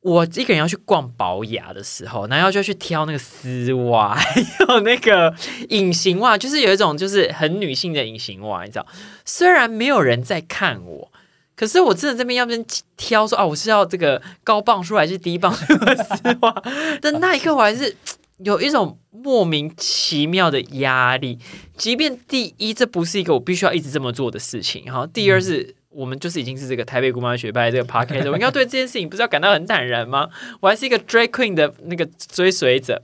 [0.04, 4.38] 我一个人要去逛宝雅的时候，然后就去挑那个丝袜，还
[4.68, 5.34] 有那个
[5.70, 8.86] 隐形袜，就是有一种就是很女性的隐形袜，你知道？
[9.24, 11.10] 虽然没有人在看我，
[11.56, 12.62] 可是我真的这边要不然
[12.98, 16.54] 挑说啊，我是要这个高磅数还是低磅数的丝袜？
[17.00, 17.96] 但那一刻我还是
[18.40, 21.38] 有一种莫名其妙的压力。
[21.78, 25.74] 即便第一，这不是一个我必须要一直这么做的事情，然后第二是。
[25.94, 30.28] 我们就是已经是这个台北姑妈学派这个 p a r k 我应该对这件事情不是要感到很坦然吗？
[30.60, 33.00] 我还是一个 Drag Queen 的那个追随者，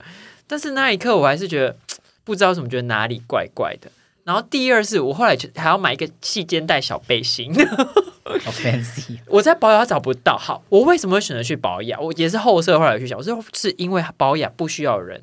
[0.47, 1.75] 但是那一刻我还是觉得
[2.23, 3.89] 不知道怎么觉得哪里怪怪的。
[4.23, 7.51] 然后第二是我后来就还要买一个细肩带小背心，
[8.23, 10.37] 好 fancy， 我在保雅找不到。
[10.37, 11.99] 好，我为什么会选择去保雅？
[11.99, 15.19] 我也是后设后来去想，我说是因为保雅不需要人，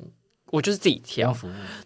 [0.51, 1.35] 我就是自己挑。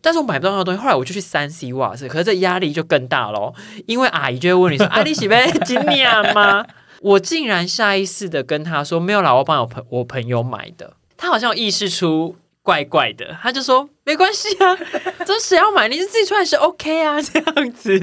[0.01, 3.53] 但是我买不到那个东西，后来我就去三 C 袜子，可是这压力就更大咯，
[3.87, 6.65] 因为阿姨就会问你说：“啊， 你喜欢今年吗？”
[7.01, 14.73] 我竟然下意识的跟他说：“没有啦，我帮我朋我朋友买的。”他好像有意识出怪怪的，他就说：“没关系啊，
[15.25, 17.97] 这谁要买，你自己出来是 OK 啊，这样子。”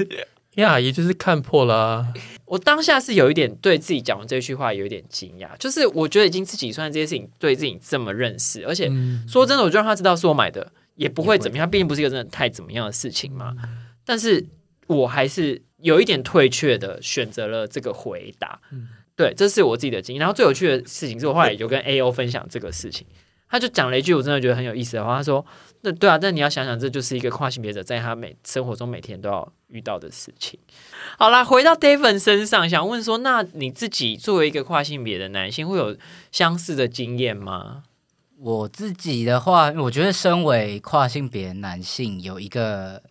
[0.53, 2.05] 因为阿姨就是看破了、啊，
[2.51, 13.55] 我当下是有一点对自己讲完这句话有一点惊讶，就是我觉得已经自己算这些事情对自己这么认识，而且嗯，说真的，我就让他知道是我买的，也不会怎么样，毕竟不是一个真的太怎么样的事情嘛。
[14.03, 14.45] 但是
[14.87, 18.59] 我还是有一点退却的，选择了这个回答。
[19.15, 20.19] 对，这是我自己的经验。
[20.19, 23.07] 然后最有趣的事情是我后来也就跟 A O 分享这个事情，
[23.47, 25.45] 他就讲了一句我真的觉得很有意思的话，他说
[25.81, 30.59] ：“那对啊，但你要想想，这就是一个跨性别者在他每生活中每天都要遇到的事情。”
[31.17, 35.97] 好啦，回到 David 身上，想问说，那你自己作为一个跨性别的男性，会有
[36.31, 37.83] 相似的经验吗？
[38.37, 43.03] 我自己的话，我觉得身为跨性别男性，有一个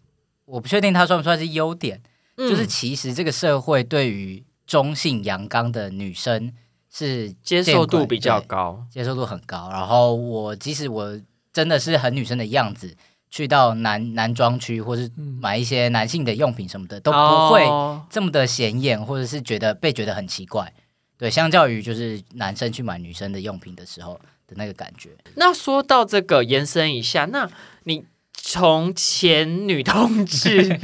[0.45, 2.03] 我不确定他算不算是优点，
[2.37, 6.53] 就是其实这个社会对于中性阳刚的女生
[6.93, 8.85] 是接受度比较高。
[8.91, 9.69] 接受度很高。
[9.71, 11.21] 然后我即使我
[11.53, 12.95] 真的是很女生的样子，
[13.31, 15.11] 去到男男装区或是
[15.41, 20.73] 买一些男性的用品什么的，都不会哦这么的显眼，或者是觉得被觉得很奇怪。
[21.19, 27.47] 对，相较于就是男生去买女生的用品的时候的那个感觉，那说到这个，延伸一下，那
[27.85, 30.81] 你从前女同志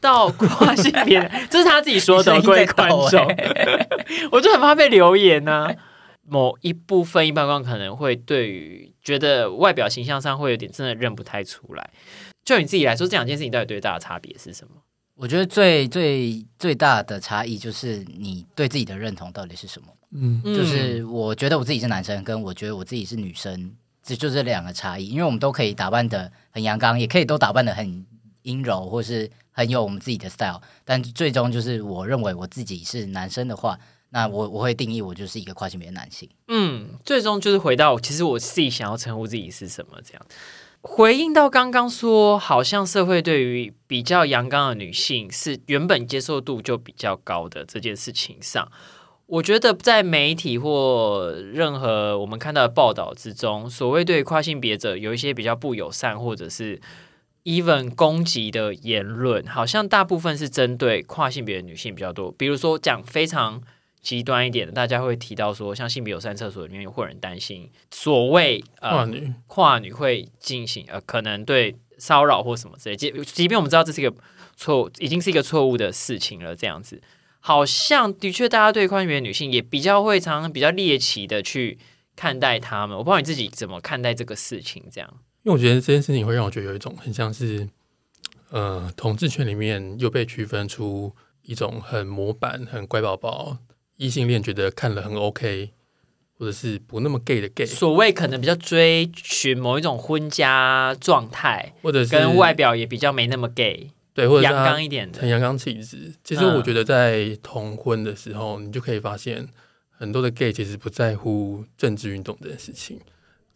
[0.00, 3.26] 到跨性别， 这是他自己说的，你声音各位观众。
[3.26, 3.88] 欸，
[4.30, 5.68] 我就很怕被留言呢、
[6.30, 11.90] 某一部分一般观众可能会对于觉得外表形象上会有点真的认不太出来。
[12.44, 14.74] 就你自己来说，这两件事情到底最大的差别是什么？
[15.16, 19.88] 我觉得最最最大的差异就是你对自己的认同到底是什么。
[20.12, 25.08] 嗯，就是我觉得我自己是男生，跟我觉得我自己是女生，这就这两个差异。
[25.08, 28.06] 因为我们都可以打扮的很阳刚，也可以都打扮的很
[28.42, 30.62] 阴柔，或是很有我们自己的 style。
[30.84, 33.78] 但最终就是我认为我自己是男生的话，
[34.10, 36.28] 那我我会定义我就是一个跨性别男性。
[36.48, 40.26] 嗯，最终就是回到，其实我自己想要称呼自己是什么这样。
[40.82, 48.66] 回应到刚刚说，好像社会对于比较阳刚的女性是原本接受度就比较高的这件事情上，
[49.26, 56.80] 我觉得在媒体或任何我们看到的报道之中，所谓对跨性别者有一些比较不友善或者是
[57.44, 62.32] even 攻击的言论，好像大部分是针对跨性别的女性比较多。
[62.32, 63.62] 比如说讲非常
[64.02, 74.14] 极端一点的，大家会提到说，像性别友善厕所里面会有人担心所谓呃跨女，跨女会进行呃可能对骚扰或什么之类，即即便我们知道这是一个
[74.56, 77.02] 错误，已经是一个错误的事情了，这样子，
[77.40, 81.78] 好像的确大家对跨性别女性也比较会常常比较猎奇的去
[82.16, 82.96] 看待他们。
[82.96, 85.10] 我不知道你自己怎么看待这个事情，这样。
[85.42, 87.66] 因为我觉得这件事情会让我觉得有一种很像是，
[88.50, 93.56] 呃，统治圈里面又被区分出一种很模板、很乖宝宝，
[94.00, 95.72] 异性恋觉得看了很 OK，
[96.38, 105.20] 或者是不那么 gay 的 gay，所谓可能比较追寻某一种婚家状态，或者是跟外表也比较没那么 gay，对，或者是阳他刚一点的。
[105.20, 106.14] 很阳刚气质。
[106.24, 109.46] 其实嗯我觉得在同婚的时候，你就可以发现
[109.90, 112.98] 很多的 gay 其实不在乎政治运动这件事情，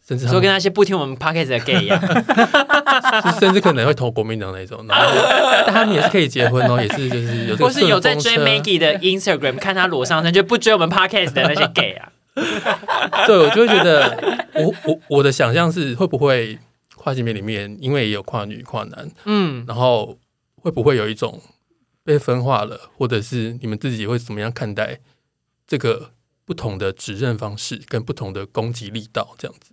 [0.07, 1.99] 甚至说跟那些不听我们 podcast 的 gay 一样，
[3.23, 5.11] 就甚至可能会投国民党那种，然后
[5.65, 12.11] 但他们也是可以结婚哦，也是就是有这个或是有在追 Maggie 的 Instagram 看她裸上身，就不追我们 podcast 的那些 gay 啊。
[13.25, 16.59] 对，我就会觉得，我我我的想象是会不会
[16.97, 20.17] 跨性别里面，因为也有跨女跨男，嗯，然后
[20.61, 21.41] 会不会有一种
[22.03, 24.99] 被分化了，或者是你们自己会怎么样看待
[25.65, 26.11] 这个
[26.43, 29.71] 不同的指认方式跟不同的攻击力道这样子？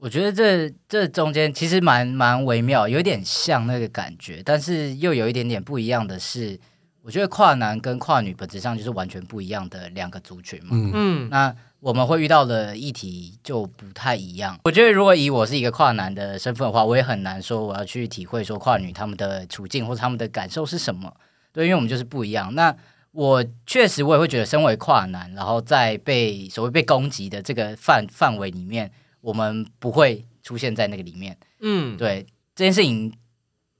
[0.00, 6.58] 我觉得这这中间其实蛮蛮微妙，有点像那个感觉，但是又有一点点不一样的是，
[7.02, 10.70] 我觉得跨男跟跨女本质上就是完全不一样的两个族群嘛。
[10.72, 14.58] 嗯嗯，那我们会遇到的议题就不太一样。
[14.64, 21.14] 我觉得如果以我是一个跨男的身份的话，我也很难说我要去体会说跨女他们的处境或者他们的感受是什么。
[21.52, 22.54] 对，因为我们就是不一样。
[22.54, 22.74] 那
[23.12, 31.36] 我确实我也会觉得，身为跨男，然后在被所谓被攻击的这个范范围里面，我们不会出现在那个里面。
[31.60, 33.12] 嗯，对这件事情，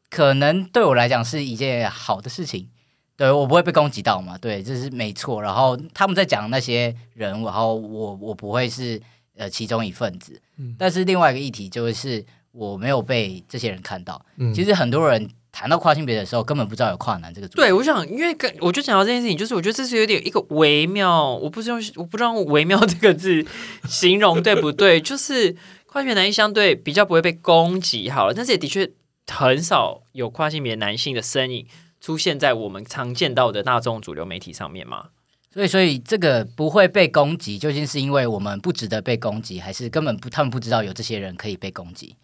[0.09, 2.68] 可能对我来讲是一件好的事情。
[3.16, 5.42] 对我不会被攻击到嘛，对，这是没错。
[5.42, 8.98] 然后他们在讲那些人，然后我我不会是
[9.37, 10.40] 呃其中一份子。
[10.57, 14.24] 嗯但是另外一个议题就是我没有被这些人看到。
[14.37, 17.56] 嗯其实很多人谈到跨性别的时候，根本不知道有跨男这个组。
[17.56, 23.44] 对，我想，因为跟我就讲到这件事情，就是我觉得这是有点一个微妙，我不知道我不知道用“微妙”这个字
[23.88, 24.98] 形容对不对？
[25.02, 25.54] 就是
[25.86, 28.90] 跨性别男性相对比较不会被攻击好了，但是也的确
[29.26, 31.66] 很少有跨性别男性的身影
[32.00, 35.06] 出现在我们常见到的大众主流媒体上面嘛。
[35.52, 42.14] 所以，所以这个不会被攻击，究竟是因为我们不值得被攻击，还是根本不他们不知道有这些人可以被攻击？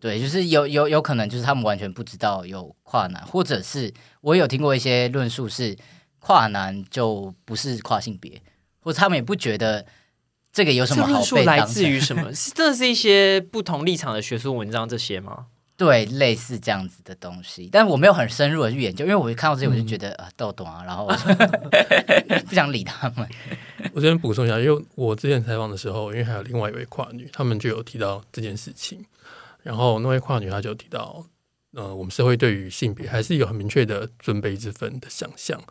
[0.00, 5.76] 对，就是有有有可能就是他们完全不知道有跨男，或者是我有听过一些论述是
[6.20, 8.40] 跨男就不是跨性别，
[8.80, 9.84] 或者他们也不觉得
[10.52, 12.30] 这个有什这么好论述来自于什么？
[12.34, 15.46] 是真的是一些不同立场的学术文章这些吗？
[15.76, 21.06] 对类似这样子的东西，但我没有很深入的去研究，因为我看到这些我就觉得、啊豆懂啊，然后
[22.48, 23.28] 不想理他们。
[23.94, 29.04] 我这边补充一下，因为我之前采访的时候，因为还有另外一位跨女，他们就有提到这件事情。
[29.62, 31.26] 然后那位跨女她就提到，
[31.72, 35.62] 呃，我们社会对于性别还是有很明确的尊卑之分的想象。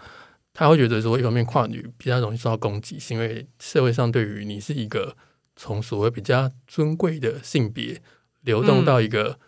[0.53, 5.15] 她会觉得说，一方面跨女比较容易受到攻击，是因为社会上对于你是一个
[5.55, 8.01] 从所谓比较尊贵的性别
[8.41, 9.39] 流动到一个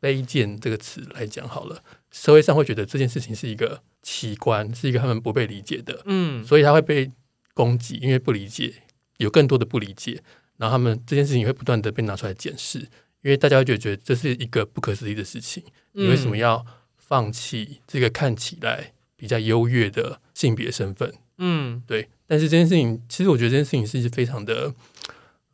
[0.00, 6.02] 卑贱这个词来讲好了，社会上会觉得这件事情是一个奇观，是一个他们不被理解的。
[6.04, 7.10] 嗯，所以他会被
[7.54, 8.82] 攻击，因为不理解，
[9.16, 10.22] 有更多的不理解，
[10.58, 12.86] 然后他们这件事情会不断的被拿出来检视，
[13.24, 16.64] 因为大家就觉得这是一个不可思议的事情，你为什么要
[16.96, 21.12] 放弃这个看起来比较优越的性别身份？
[21.38, 21.82] 嗯？
[21.86, 24.72] 对，但是这件事情，其实我觉得这件事情是非常的。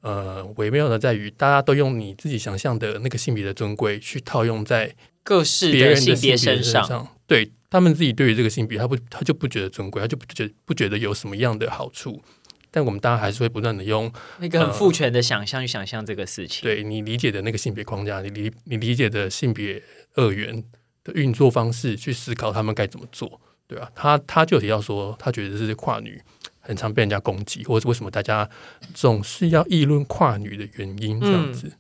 [0.03, 12.23] 呃，微妙的在于，大家都用你自己想象的那个性别的尊贵去套用在各式别人的性别身上，上，对他们自己对于这个性别，他不他就不觉得尊贵，他就不觉不觉得有什么样的好处。
[12.71, 16.63] 但我们大家还是会不断的用那个很父权的想象去想象这个事情。
[16.63, 19.83] 对你理解的那个性别框架，你理你理解的性别
[20.15, 20.63] 二元
[21.03, 26.21] 的运作方式去思考他们该怎么做，对吧、他他就有提到说，他觉得这是跨女
[26.61, 28.49] 很常被人家攻击，或者是为什么大家
[28.95, 31.73] 总是要议论跨女的原因这样子。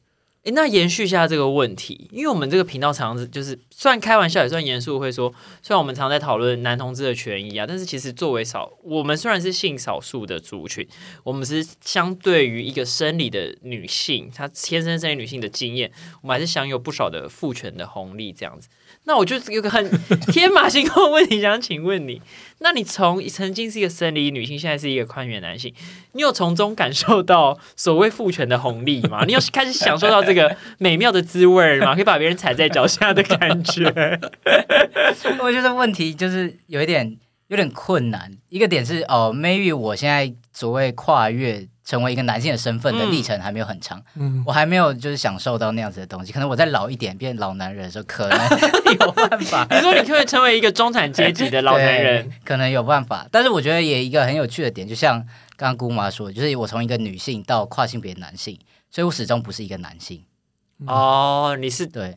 [0.44, 10.88] 诶，那延续一下这个问题，因为我们这个频道常常就是虽然开玩笑也算严肃，会说虽然我们常在讨论男同志的权益啊，但是其实作为少，我们虽然是性少数的族群，
[11.24, 18.70] 我们是相对于一个生理的女性，她天生生理女性的经验，我们还是享有不少的父权的红利这样子。
[19.04, 19.90] 那我就有个很
[20.32, 22.20] 天马行空的问题想请问你，
[22.58, 25.72] 那你从曾经是一个生理女性，现在是一个宽远男性，
[26.12, 29.24] 你有从中感受到所谓父权的红利吗？
[29.26, 31.94] 你有开始享受到这个美妙的滋味儿吗？
[31.94, 34.20] 可以把别人踩在脚下的感觉？
[35.40, 37.16] 我觉得问题就是有一点
[37.50, 38.30] 有点困难。
[38.48, 46.32] 一个点是哦，maybe 我现在所谓跨越成为一个男性的身份的历程还没有很长，嗯，我还没有就是享受到那样子的东西。
[46.32, 48.38] 可能我再老一点，变老男人的时候，可能
[49.00, 49.66] 有办法。
[49.74, 53.26] 你说你可以成为一个中产阶级的老男人，可能有办法。
[53.32, 55.18] 但是我觉得也一个很有趣的点，就像
[55.56, 58.56] 刚刚姑妈说，就是我从一个女性到跨性别男性，
[58.92, 60.22] 所以我始终不是一个男性。
[60.86, 62.14] 哦，你是对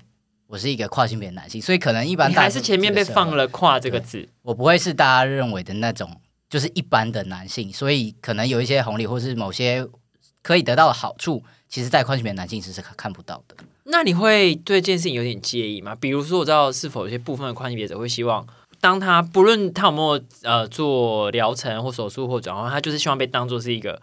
[0.53, 3.37] 我是一个跨性别男性，所以可能一般你大还是前面被放了。
[3.37, 6.15] 了“跨”这个字，我不会是大家认为的那种，
[6.47, 9.83] 就是一般的男性，所以可能有一些红利或是某些
[10.43, 13.55] 可以得到的好处，其实在跨性别男性是是看不到的。
[13.85, 15.95] 那你会对这件事情有点介意吗？
[15.99, 18.45] 比如说，我知道是否有些部分的跨性别者会希望，
[18.79, 23.99] 当他不论他有没有呃做疗程或手术或转换，他就是希望被当做是一个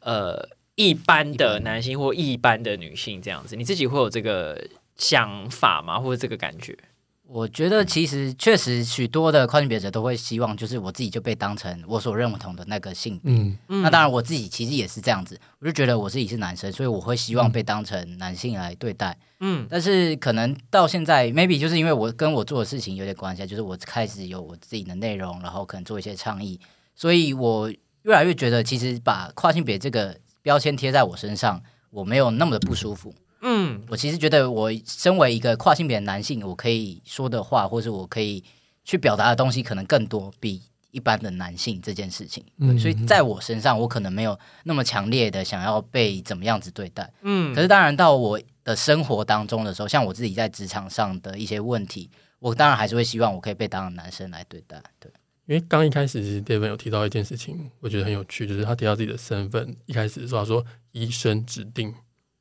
[0.00, 3.56] 呃一般的男性或一般的女性这样子。
[3.56, 4.58] 你自己会有这个
[5.02, 5.98] 想法吗？
[5.98, 6.78] 或者这个感觉？
[7.26, 13.56] 我觉得其实确实许多的跨性别者都会希望，就是我自己就被当成我所认同的那个性别。
[13.80, 19.16] 那当然，我自己其实也是这样子，我就觉得我自己是男生，所以我会希望被当成男性来对待。
[19.40, 26.60] 嗯但是可能到现在，maybe 就是因为我跟我做的事情有点关系啊，就是我开始有我自己的内容，然后可能做一些倡议，
[26.94, 27.70] 所以我
[28.02, 33.14] 越来越觉得，其实把跨性别这个标签贴在我身上，我没有那么的不舒服。
[33.42, 38.42] 嗯我其实觉得，我身为一个跨性别的男性，我可以说的话，或是我可以
[38.84, 42.44] 去表达的东西，可能更多，比一般的男性这件事情。
[42.58, 47.12] 对嗯所以在我身上，我可能没有那么强烈的想要被怎么样子对待。
[47.22, 54.80] 嗯可是当然到我的生活当中的时候，像我自己在职场上的一些问题，我当然还是会希望我可以被当成男生来对待。
[55.00, 55.10] 对，
[55.46, 61.92] 因为刚一开始 David 有提到一件事情，我觉得很有趣，就是他提到自己的身份，一开始说他说医生指定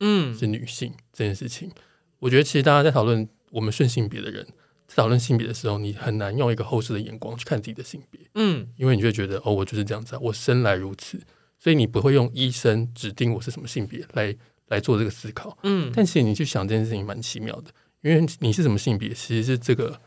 [0.02, 1.72] 嗯是女性这件事情，
[2.20, 4.46] 我觉得其实大家在讨论我们顺性别的人，
[4.88, 11.18] 在讨论性别的时候，你很难用一个后世的眼光去看自己的性别，嗯因为你就会觉得哦，我就是这样子啊，我生来如此，
[11.58, 14.36] 所以你不会用医生指定我是什么性别来
[14.68, 15.58] 来做这个思考。
[15.64, 17.72] 嗯，但其实你去想这件事情蛮奇妙的，
[18.02, 20.02] 因为你是什么性别，其实是这个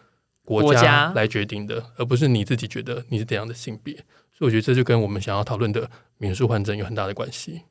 [0.45, 3.95] 国国家家来决定的，而不是你自己觉得你是怎样的性别。
[4.37, 5.89] 所以我觉得这就跟我们想要讨论的
[6.19, 7.63] 免术换证有很大的关系。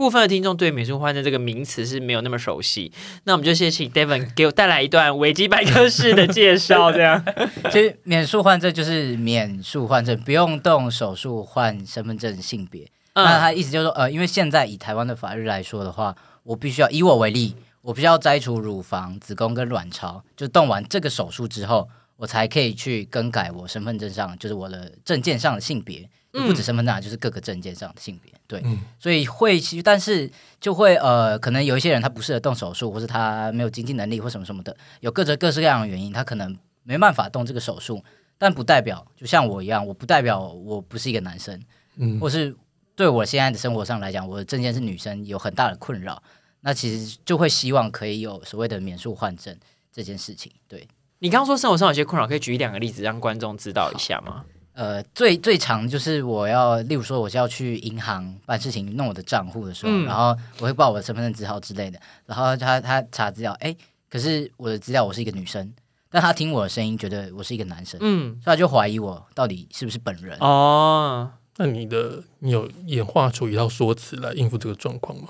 [0.00, 2.90] 部分的听众对“免术换证”这个名词是没有那么熟悉，
[3.24, 7.22] 那我们就先请 Devon 给我带来一段维基百科式的介绍，这样。
[7.70, 12.90] 其实免术换证就是免术换证，不用动手术换身份证性别。
[13.14, 21.86] 那嗯他意思就是说，呃，因为现在以台湾的法律来说的话，我必须要以我为例，我必须要摘除乳房、子宫跟卵巢，就动完这个手术之后，
[22.16, 28.32] 我才可以去更改我身份证上，就是我的证件上的性别，嗯不止身份证啊，就是各个证件上的性别。
[28.46, 38.02] 对，嗯所以会，但是就会呃，可能有一些人他不适合动手术，或是他没有经济能力或什么什么的，有各种各式各样的原因，他可能没办法动这个手术。
[38.38, 41.60] 但不代表，就像我一样，我不代表我不是一个男生，
[41.96, 42.56] 嗯，或是
[42.96, 46.22] 对我现在的生活上来讲，我的证件是女生，有很大的困扰。
[46.62, 49.54] 那其实就会希望可以有所谓的免术换证
[49.92, 50.50] 这件事情。
[50.66, 54.44] 对，你刚刚说生活上有些困扰，可以举一两个例子让观众知道一下吗？
[54.72, 63.74] 呃，最最长就是我要，例如说我是要去银行办事情弄我的账户的时候，嗯然后我会报我的身份证字号之类的，然后他他查资料，哎，
[64.08, 65.72] 可是我的资料我是一个女生，
[66.08, 70.38] 但他听我的声音觉得我是一个男生，嗯，所以他就怀疑我到底是不是本人。
[70.38, 75.28] 哦，那你的你有演化出一套说辞来应付这个状况吗？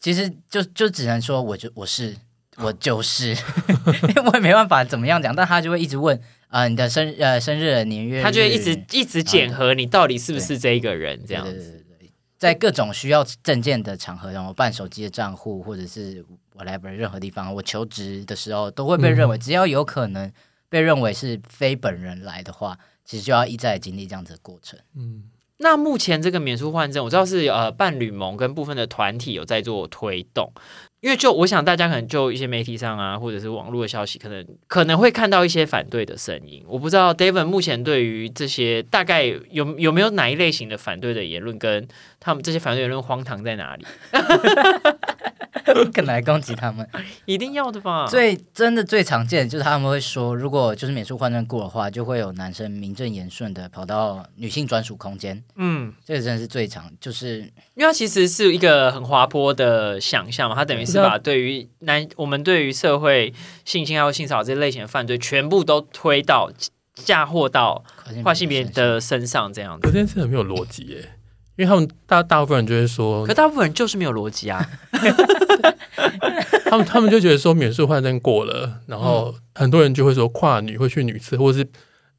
[0.00, 2.16] 其实就就只能说我就我是
[2.56, 3.36] 我就是，
[4.24, 11.44] 我也没办法怎么样讲，但他就会一直问啊、呃你的生呃生日年月日，他就会一直一直检核你到底是不是这一个人，这样。
[11.44, 16.24] 对对对，在各种需要证件的场合，然后办手机的账户，或者是
[16.56, 20.32] whatever 任何地方，我求职的时候都会被认为，只要有可能
[20.68, 24.78] 被认为是非本人来的话，其实就要一再经历这样子的过程。
[24.96, 25.24] 嗯，
[25.58, 30.52] 那目前这个免书换证，我知道是呃伴侣盟跟部分的团体有在做推动，
[31.00, 36.62] 因为就我想大家可能就一些媒体上啊，或者是网络的消息，可能可能会看到一些反对的声音。
[36.68, 41.88] 我不知道 David 目前对于这些大概有有没有哪一类型的反对的言论，跟
[42.18, 43.86] 他们这些反对言论荒唐在哪里？
[45.92, 46.88] 更来攻击他们。
[47.26, 48.06] 一定要的吧？
[48.06, 57.38] 最真的最常见的就是他们会说，如果就是免术换证过的话，就会有男生名正言顺的跑到女性专属空间，嗯，这个真的是最常，就是
[57.74, 63.32] 因为它其实是一个很滑坡的想象嘛，它等于是把对于男我们对于社会
[63.64, 66.50] 性侵害或性骚扰这类型的犯罪，全部都推到
[66.94, 67.82] 嫁祸到
[68.22, 69.86] 跨性别的身上这样子。
[69.86, 71.14] 可这件事很没有逻辑耶，
[71.60, 74.66] 因为他们大大部分人就会说可，大部分人就是没有逻辑啊。
[76.64, 81.68] 他们他们就觉得说免术换证过了，然后很多人就会说跨女会去女厕，或者是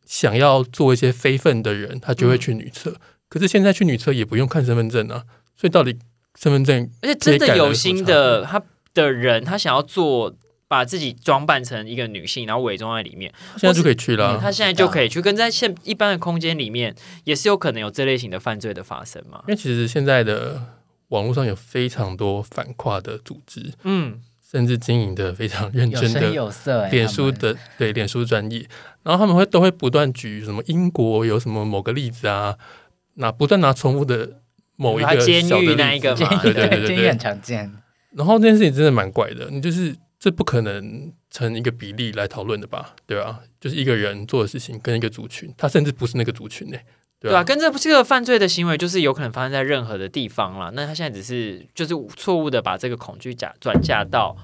[0.06, 2.96] 想要做一些非分的人，他就会去女厕。
[3.28, 5.24] 可是现在去女厕也不用看身份证啊，
[5.58, 5.98] 所以到底
[6.40, 8.62] 身份证而且真的有心的他
[8.94, 10.36] 的人，他想要做
[10.72, 16.96] 把自己装扮成一个女性，然后伪装在里面，现在就可以去了啊、他现在就可以去跟在现一般的空间里面，
[17.26, 19.44] 也是有可能有这类型的犯罪的发生嘛。
[19.48, 19.54] 因。
[19.54, 20.64] 为其实现在的
[21.10, 28.66] 网络上有非常多反跨的组织，嗯，甚至经营的非常认有声真的有色、欸，脸书的对脸书专业，
[29.04, 32.56] 然后他们会都会不断举什么英国有什么某个例子啊，
[33.16, 34.40] 拿不断拿重复的
[34.78, 36.42] 某一个监狱小的那一个嘛。
[36.42, 36.88] 对对对。
[36.88, 37.70] 监狱很，常见。
[38.16, 42.96] 然后这件事情真的蛮怪的，你就是这不可能成一个比例来讨论的吧？
[43.08, 46.78] 对吧、就是一个人做的事情跟一个族群，他甚至不是那个族群呢、
[47.20, 50.72] 对对啊，吧、跟这这个犯罪的行为就是有可能发生在任何的地方啦。
[50.76, 54.38] 那他现在只是就是错误的把这个恐惧假转嫁到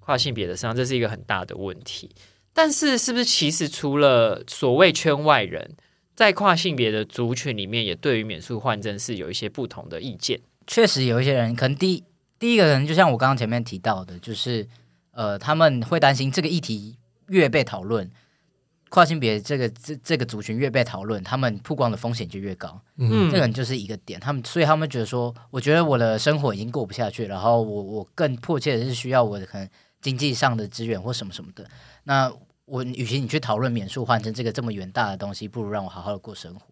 [0.00, 2.10] 跨性别的身上，这是一个很大的问题。
[2.52, 5.76] 但是，是不是其实除了所谓圈外人，
[6.16, 10.40] 在跨性别的族群里面，也对于免诉换证是有一些不同的意见？
[10.66, 12.04] 确实有一些人，可能第一
[12.40, 14.68] 第一个人，就像我刚刚前面提到的，就是
[15.12, 16.98] 呃，他们会担心这个议题
[17.28, 18.10] 越被讨论，
[18.88, 22.80] 跨性别这个这这个族群越被讨论，他们曝光的风险就越高。
[22.96, 29.68] 嗯，这个人就是一个点，他们所以他们觉得说，我觉得我的生活已经过不下去，然后我我更迫切的是需要我的可能
[30.00, 31.66] 经济上的资源或什么什么的。
[32.04, 32.32] 那
[32.64, 36.62] 我与其你去讨论免术换成这个这么远大的东西，不如让我好好的过生活。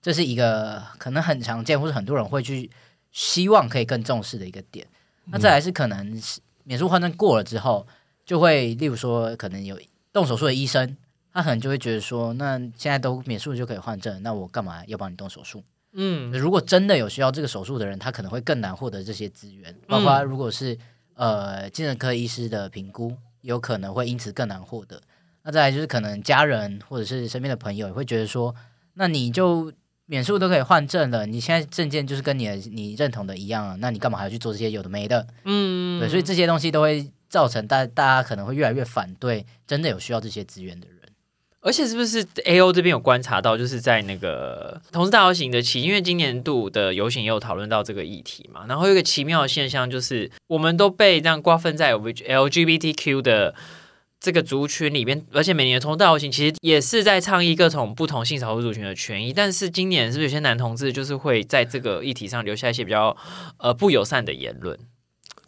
[0.00, 2.70] 这是一个可能很常见，或者很多人会去
[3.10, 4.86] 希望可以更重视的一个点。
[5.26, 6.40] 那再来是可能是
[6.72, 7.86] 免术换证过了之后，
[8.24, 9.78] 就会例如说可能有
[10.10, 10.96] 动手术的医生，
[11.30, 15.62] 他可能就会觉得说，那现在都免术就可以换证，那我干嘛要帮你动手术？
[15.92, 20.78] 嗯如果真的有需要这个手术的人，他可能会更难获得这些资源，包括如果是
[21.12, 24.98] 呃精神科医师的评估，有可能会因此更难获得。
[25.42, 28.54] 那再来就是可能家人或者是身边的朋友也会觉得说，
[28.94, 29.70] 那你就
[30.06, 35.26] 免诉都可以换证了，你现在证件就是跟你的你认同的一样了，那你干嘛还要去做这些有的没的？
[35.44, 40.96] 嗯，对，所以这些东西都会造成大大家可能会越来越反对真的有需要这些资源的人。
[41.64, 48.66] 而且是不是 A O 这边有观察到，就是在那个同志大游行的期，因为今年度的游行也有讨论到这个议题嘛。
[48.68, 51.92] 然后有一个奇妙的现象，就是我们都被这样瓜分在
[52.26, 53.54] L G B T Q 的
[54.22, 59.32] 这个族群里面，而且每年的同志大游行其实也是在倡议各种不同性少数族群的权益。
[59.32, 63.16] 但是今年是不是有些男同志就是会在这个议题上留下一些比较
[63.58, 64.78] 呃不友善的言论？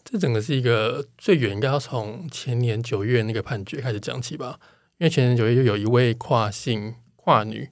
[0.03, 4.59] 这整个是一个最远应该要从前年九月那个判决开始讲起吧。
[4.99, 7.71] 因为前年九月就有一位跨性跨女，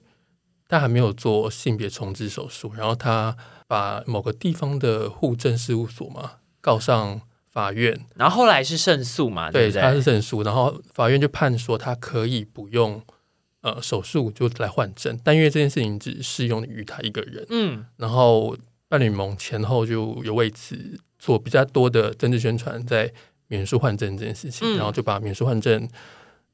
[0.69, 3.35] 她还没有做性别重置手术，然后她
[3.67, 7.21] 把某个地方的户政事务所嘛告上
[7.53, 9.81] 法院，然后后来是胜诉嘛，对不对？
[9.81, 12.99] 他是胜诉，然后法院就判说他可以不用
[13.61, 18.57] 呃手术就来换证，但因为这件事情只适用于他一个人，嗯，然后
[18.89, 23.13] 伴侣盟前后就有为此做比较多的政治宣传，在
[23.47, 25.87] 免术换证这件事情，然后就把免术换证。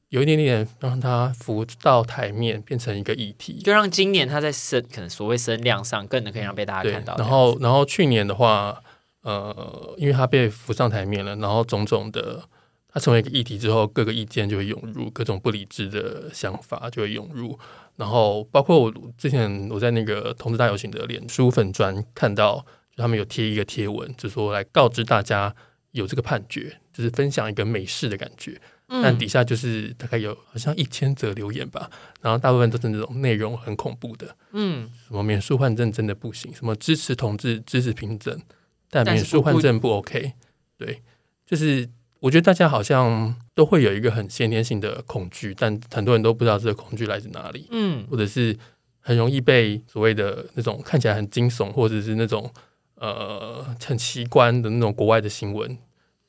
[0.10, 7.16] 有一点点让他浮到台面，变成一个议题，就让今年他在声可能所谓声量上更能可以让被大家看到。
[7.18, 8.82] 然后，然后去年的话，
[9.30, 12.42] 呃，因为他被扶上台面了，然后种种的，
[12.88, 17.58] 他成为一个议题之后，各个意见就会涌入，各种不理智的想法就会涌入。
[17.96, 22.66] 然后，包括我之前我在那个同志大游行的脸书粉专看到，
[22.96, 25.54] 就他们有贴一个贴文，就说来告知大家
[25.92, 28.60] 有这个判决，就是分享一个美式的感觉。
[29.04, 38.42] 但底下就是大概有好像一千则留言吧，然后大部分都是那种内容很恐怖的，嗯，什么免诉换证真的不行，什么支持同志支持平等，
[38.90, 40.34] 但免诉换证不 OK，
[40.78, 41.02] 对，
[41.46, 41.88] 就是
[42.20, 48.58] 我觉得大家好像都会有一个很先天性的恐惧，但很多人都不知道这个恐惧来自哪里，嗯，或者是
[49.00, 52.52] 很容易被所谓的那种看起来很惊悚，或者是那种
[52.96, 55.78] 呃很奇观的那种国外的新闻，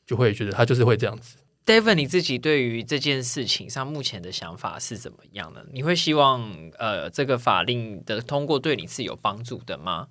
[0.07, 1.37] 就会觉得他就是会这样子。
[1.67, 5.65] David，你自己对于这件事情上目前的想法是怎么样的？
[5.73, 10.09] 你会希望呃这个法令的通过对你是有帮助的吗？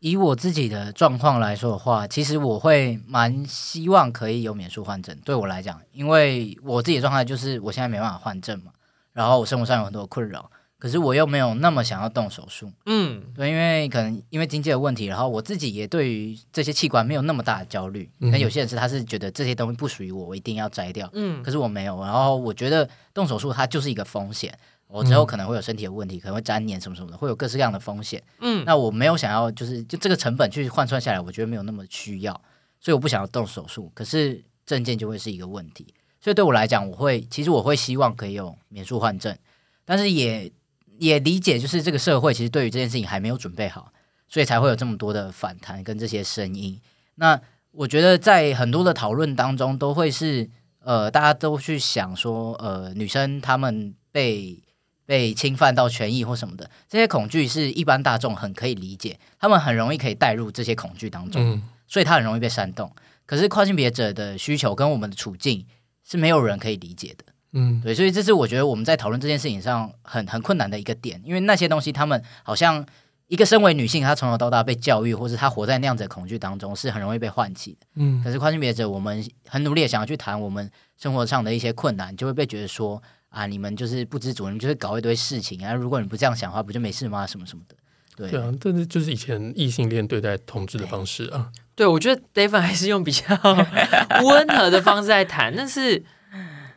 [0.00, 5.16] 以我自己的状况来说的话，其实我会蛮希望可以有免术换证。
[5.24, 8.72] 对我来讲，因为我自己的状态就是我现在没办法换证嘛，
[9.12, 10.50] 然后我生活上有很多困扰。
[10.78, 18.08] 可是我又没有那么想要动手术，嗯，对，因为可能因为经济的问题，然后我自己也对于这些器官没有那么大的焦虑。
[18.18, 21.98] 那有些人是他是觉得这些东西不属于我，我一定要摘掉，嗯，可是我没有。
[22.02, 24.56] 然后我觉得动手术它就是一个风险，
[24.88, 28.22] 我之后可能会有身体的问题，可能会粘黏什么什么的，会有各式各样的风险。
[28.40, 32.32] 嗯，那我没有想要就是就这个成本去换算下来，我觉得没有那么需要，
[32.80, 33.90] 所以我不想要动手术。
[33.94, 35.86] 可是证件就会是一个问题，
[36.20, 39.36] 所以对我来讲，我会其实我会希望可以有免术换证，
[39.84, 40.52] 但是也。
[40.98, 43.92] 也理解，就是这个社会其实对于这件事情还没有准备好，
[44.26, 46.80] 所以才会有这么多的反弹跟这些声音。
[47.16, 47.38] 那
[47.70, 50.48] 我觉得在很多的讨论当中，都会是
[50.80, 54.58] 呃，大家都去想说，呃，女生她们被
[55.06, 62.90] 被侵犯到权益或什么的，这些恐惧是一般大众很可以理解，他们很容易可以带入这些恐惧当中，所以他很容易被煽动。
[63.24, 65.64] 可是跨性别者的需求跟我们的处境
[66.04, 67.24] 是没有人可以理解的。
[67.52, 72.84] 嗯，对，所以这是我觉得我们在讨论这件事情上很很困难的一个点，因为那些东西他们好像
[73.28, 77.86] 一个身为女性，她从小到大被教育，或是她活在那样子的恐惧当中，是很容易被唤起的。
[77.96, 87.26] 嗯，可是跨性别者，我们很努力的想要去谈我们生活上的一些困难，就会被觉得说啊，你们就是不知足，你们就是搞一堆事情啊，如果你不这样想的话，不就没事吗？
[87.26, 87.76] 什么什么的。
[88.16, 91.50] 对，对啊，这是就是以前异性恋对待同志的方式啊。
[91.74, 93.24] 对，我觉得 David 还是用比较
[94.22, 96.04] 温和的方式在谈，但是。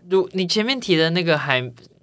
[0.10, 1.62] 如你前面提的那个还，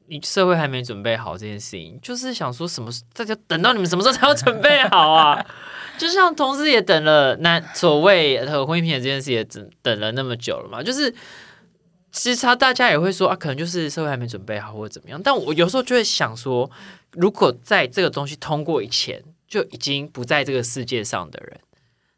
[0.08, 2.90] 你社会还没准备好这件事情，就是想说什么？
[3.12, 5.44] 大家等到你们什么时候才要准备好啊？
[5.98, 10.82] 就像同事也等了那所谓和婚姻平等这件事也等等了那么久了嘛？
[10.82, 11.10] 就是
[12.12, 15.20] 其实他大家也会说啊，可能就是社会还没准备好或者怎么样。
[15.22, 16.70] 但我有时候就会想说，
[17.12, 21.60] 如果在这个东西通过以前就已经不在这个世界上的人，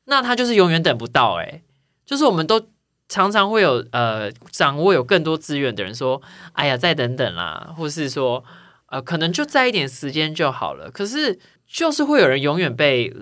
[0.05, 1.41] 那他就是永远等不到。
[1.41, 1.62] 哎，
[2.05, 2.66] 就是我们都。
[3.09, 6.21] 常常会有呃掌握有更多资源的人说
[6.53, 8.45] ：“哎呀，再等等啦，或是说
[8.87, 13.15] 呃，可能就再一点时间就好了。”可是就是会有人永远被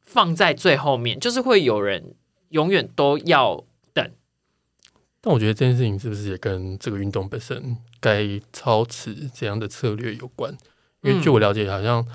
[0.00, 2.14] 放在最后面，就是会有人
[2.50, 3.64] 永远都要
[3.94, 4.10] 等。
[5.22, 10.56] 但我觉得这件事情是不是也跟这个运动本身该操持怎样的策略有关？
[11.02, 12.06] 因为据我了解，好像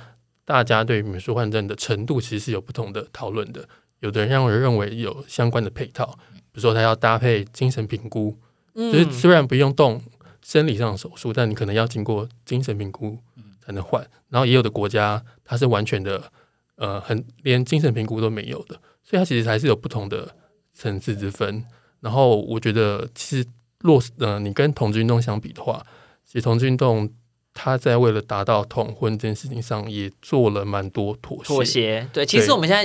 [0.44, 3.68] 大家对美术换证的程度其实是有不同的讨论的。
[4.02, 6.20] 有的人认为认为有相关的配套。
[6.56, 8.34] 比如说，他要搭配精神评估，
[8.74, 10.01] 就是虽然不用动
[10.41, 13.20] 生理上的手术，但你可能要经过精神评估
[13.60, 14.01] 才能换。
[14.30, 16.32] 然后也有的国家它是完全的，
[16.78, 20.34] 呃，很连精神评估都没有的，所以它其实还是有不同的
[20.72, 21.66] 层次之分。
[21.99, 23.45] 然后我觉得，其实
[23.80, 25.86] 落呃，你跟同志运动相比的话，
[26.24, 27.10] 其实同志运动
[27.58, 31.43] 它在为了达到同婚这件事情上也做了蛮多妥协。
[31.45, 32.84] 妥协，对，其实我们现在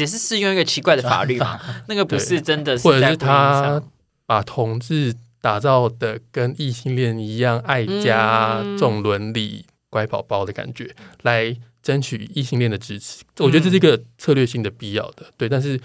[0.00, 3.80] 也是适用一个奇怪的法律嘛， 那个不是真的，或者是他
[4.24, 13.22] 把同志打造的跟异性恋一样爱家、重伦理、乖宝宝的感觉，来争取异性恋的支持。
[13.40, 15.78] 我觉得这是一个策略性的必要的，对，但是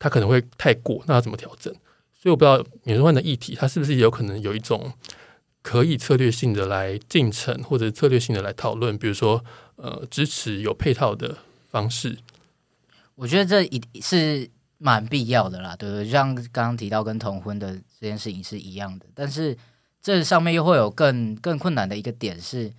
[0.00, 1.72] 他可能会太过，那要怎么调整？
[2.20, 4.92] 所以我不知道免税换的议题，它是不是有可能有一种。
[5.62, 9.44] 可以策略性的来进程，或者策略性的来讨论，比如说，
[9.76, 11.36] 呃，支持有配套的
[11.68, 12.18] 方式。
[13.14, 14.48] 我觉得这一是
[14.78, 16.04] 蛮必要的啦，对不对？
[16.06, 19.56] 就像刚刚提到跟同婚的这件事情是一样的，但是
[20.00, 22.72] 这上面又会有更更困难的一个点是，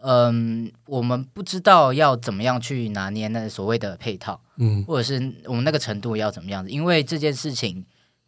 [0.00, 7.84] 嗯，我们不知道要怎么样去拿捏那所谓的配套，嗯，或者是我们那个程度要怎么样子，因为这件事情。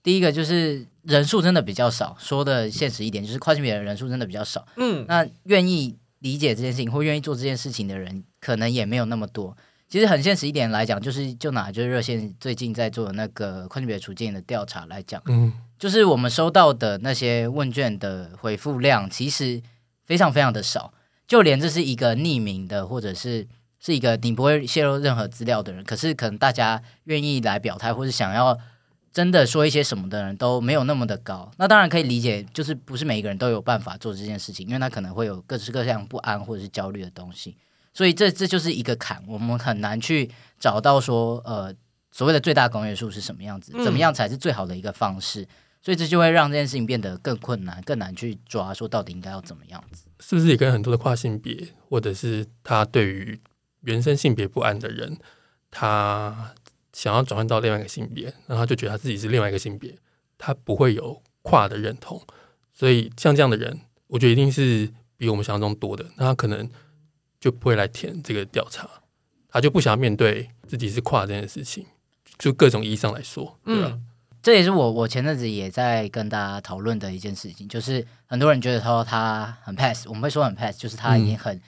[0.07, 4.65] 第一个就是人数真的比较少，说的现实一点，就是跨性别的人数真的比较少。
[4.77, 9.57] 嗯，那愿意理解这件事情或愿意做这件事情的人，可能也没有那么多。
[9.89, 19.61] 其实很现实一点来讲，就是就拿就是热线最近在做的那个跨性别处境的调查来讲，嗯，就是我们收到的那些问卷的回复量，其实
[20.05, 20.95] 非常非常的少。
[21.27, 23.45] 就连这是一个匿名的，或者是
[23.81, 28.57] 是一个你不会泄露任何资料的人，可是可能大家愿意来表态，或是想要。
[29.17, 37.57] 真的说一些什么的人都没有那么的高，那当然可以理解，就是不是每一个人都有办法做这件事情，因为他可能会有各式各样不安或者是焦虑的东西，
[37.95, 41.75] 所以这这就是一个坎，我们很难去找到说，呃，
[42.13, 45.49] 所谓的最大公约数是什么样子，怎么样才是最好的一个方式，
[45.81, 53.41] 所以这就会让这件事情变得更困难，更难去抓，说到底应该要怎么样子，是不是也跟很多的跨性别或者是他对于
[53.81, 55.17] 原生性别不安的人，
[55.71, 56.53] 他。
[56.97, 59.95] 想要转换到另外一个性别，然后他就觉得他自己是另外一个性别，
[60.39, 62.19] 他不会有跨的认同，
[62.73, 66.07] 所以像这样的人，我觉得一定是比我们想象中多的。
[66.17, 66.67] 那他可能
[67.39, 68.89] 就不会来填这个调查，
[69.51, 71.85] 他就不想要面对自己是跨这件事情，
[72.39, 74.03] 就各种意义上来说，嗯，
[74.43, 81.61] 这也是我我前阵子也在跟大家讨论的一件事情，就是很多人觉得说他很 pass，我们会说很 pass，就是他已经很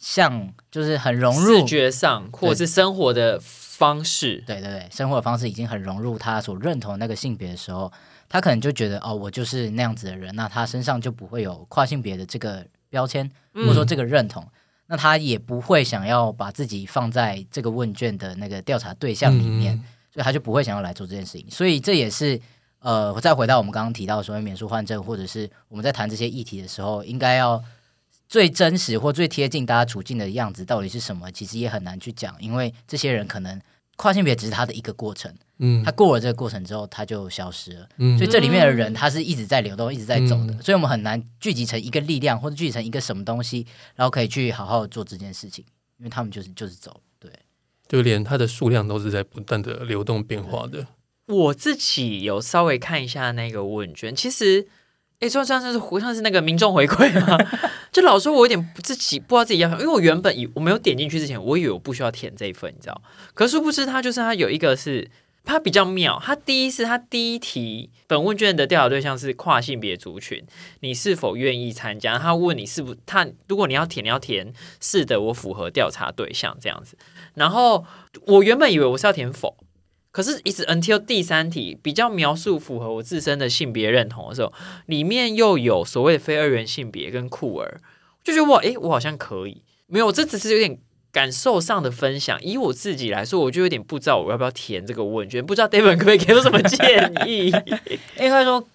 [0.00, 3.40] 像，就是很融入视觉上或者是生活的。
[3.80, 7.90] 方式，对对对，生活的方式已经很融入他所认同那个性别的时候，
[8.28, 14.46] 他可能就觉得哦，我就是那样子的人，那他身上就不会有跨性别的这个标签，或者说这个认同，
[14.88, 19.74] 那他也不会想要把自己放在这个问卷的那个调查对象里面，
[20.12, 21.50] 所以他就不会想要来做这件事情。
[21.50, 22.38] 所以这也是
[22.80, 27.64] 呃，再回到我们刚刚提到所谓免诉换证，或者是我们在谈这些议题的时候，应该要
[28.30, 33.60] 最真实或最贴近大家处境的样子到底是什么，其实也很难去讲，因为这些人可能。
[33.96, 43.66] 跨性别只是他的一个过程，嗯，他过了这个过程之后，他就消失了，嗯，所以这里面的人他是一直在流动，一直在走的，所以我们很难聚集成一个力量，或者聚集成一个什么东西，
[43.96, 45.62] 然后可以去好好做这件事情，
[45.98, 47.30] 因为他们就是就是走，对，
[47.88, 50.86] 就连他的数量都是在不断的流动变化的。
[51.26, 54.68] 我自己有稍微看一下那个问卷，其实。
[55.20, 57.36] 哎，算算是像像是那个民众回馈吗？
[57.92, 63.02] 就老说我有点自己不知道自己要，因为我原本以我没有点进去之前，我以为我不需要填这一份，你知道？
[63.34, 65.10] 可殊不知他就是他有一个是
[65.44, 70.44] 他比较妙，他第一是他第一题本问卷的调查对象是跨性别族群，
[70.80, 72.18] 你是否愿意参加？
[72.18, 76.96] 他问你是不他如果你要填，你要填是的，我符合调查对象这样子。
[77.34, 77.84] 然后
[78.26, 79.56] 我原本以为我是要填否。
[80.12, 84.52] 可是，一直 until 第三题比较描述符合我自身的性别认同的时候，
[84.86, 87.80] 里面又有所谓的非二元性别跟酷儿，
[88.24, 89.62] 就觉得哇，诶，我好像可以。
[89.86, 90.78] 没有，这只是有点
[91.12, 92.42] 感受上的分享。
[92.42, 97.52] 以我自己来说，我就有点不知道我要不要填这个问卷，不知道 David 可不可以给我什么建议？
[98.18, 98.66] 应该说。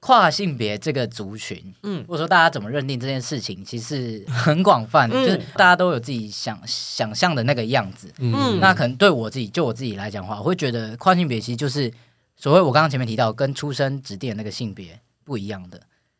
[0.00, 11.92] 跨性别这个族群，嗯，或者说大家怎么认定这件事情，其实很广泛，就是大家都有自己想想象的那个样子，嗯，那可能对我自己，就我自己来讲的话，我会觉得跨性别其实就是
[12.34, 15.78] 所谓我刚刚前面提到跟出生指定的那个性别不一样的，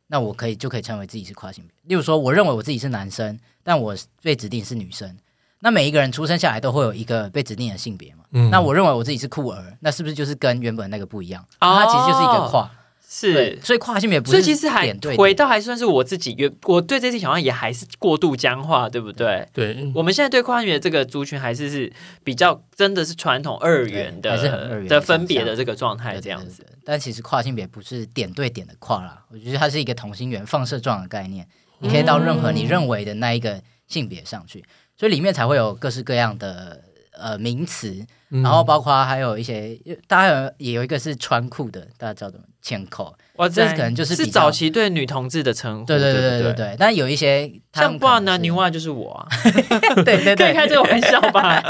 [0.09, 1.73] 那我可以就可以称为自己是跨性别。
[1.85, 5.17] 例如说，我认为我自己是男生，但我被指定是女生，
[5.61, 11.43] 那每一个人出生下来都会有一个被指定的性别嘛，嗯，那我认为我自己是酷儿，那是不是就是跟原本那个不一样？
[11.61, 12.71] 它其实就是一个跨。
[13.21, 13.59] 对，是。
[13.63, 19.49] 所以跨性别不是所以其实还点对点回到还算是我自己，原我对这些想象也还是过度僵化，对不对？
[19.53, 21.93] 对，我们现在对跨性别这个族群还是是
[22.23, 26.65] 比较真的是传统二元的还是很二元的的分别的这个状态对这样子。。
[26.85, 31.47] 但其实跨性别不是点对点的跨啦，我觉得它是一个同心圆放射状的概念，
[31.79, 34.65] 你可以到任何你认为的那一个性别上去，
[34.97, 36.83] 所以里面才会有各式各样的
[37.13, 49.29] 呃名词，嗯然后包括还有一些，大家有也有一个是穿裤的，大家知道怎么前扣，哇，这可能就是是早期对女同志的称呼，对对对不对对对，但有一些像不然呢，可能是女娲就是我啊，
[50.05, 51.61] 对对对，可以开这个玩笑吧？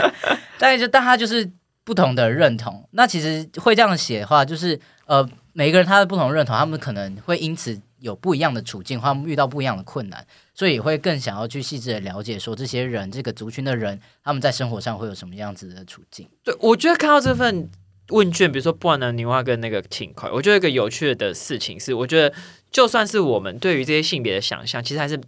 [0.58, 1.50] 大概就但他就是
[1.82, 2.86] 不同的认同。
[2.92, 10.24] 那其实会这样写的话，就是呃，每个人他的不同认同，他们可能会因此有不一样的处境，或他们遇到不一样的困难，
[10.54, 16.28] 所以也会更想要去细致的了解，说这些人这个族群的人，他们在生活上会有什么样子的处境。
[16.42, 17.68] 对，我觉得看到这份
[18.08, 22.34] 问卷，比如说不然呢，女娲跟那个挺快，我觉得一个有趣的事情是，我觉得
[22.70, 25.18] 就算是我们对于这些性别的想象，其实还是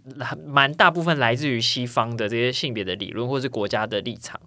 [0.45, 4.39] 蛮大部分来自于西方的这些性别的理论或是国家的立场。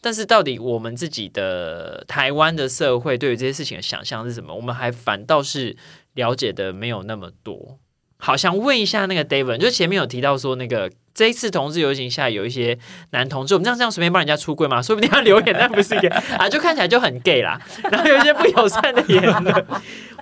[0.00, 4.54] 但是到底我们自己的台湾的社会对于这些事情的想象是什么？
[4.54, 5.76] 我们还反倒是
[6.14, 7.78] 了解的没有那么多。
[8.16, 12.76] 好，想问一下那个 David，就前面有提到说那个这一次同志游行下有一些
[13.10, 14.82] 男同志，我们这样这样随便帮人家出柜嘛？
[14.82, 17.60] 说不定他留言，但不是一个啊，就看起来就很 gay 啦。
[17.90, 19.66] 然后有一些不友善的言论，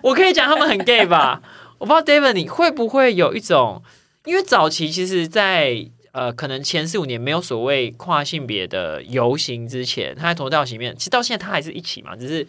[0.03, 1.41] 我可以讲他们很 gay 吧？
[1.79, 3.83] 我不知道 David 你会不会有一种，
[4.27, 12.47] 因为早期其实在，呃可能前四五年没有所谓跨性别的游行之前，他在同道行里面，其实到现在他还是一起嘛，只是。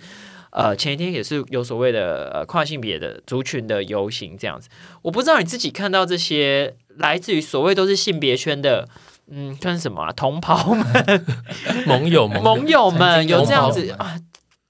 [0.55, 4.69] 呃，前一天也是有所谓的呃跨性别的族群的游行这样子，
[5.01, 8.87] 我不知道你自己看到这些来自于所谓都是性别圈的，
[9.29, 10.11] 嗯，算什么啊？
[10.11, 11.25] 同袍们、
[11.87, 14.19] 盟友们盟友们有这样子啊？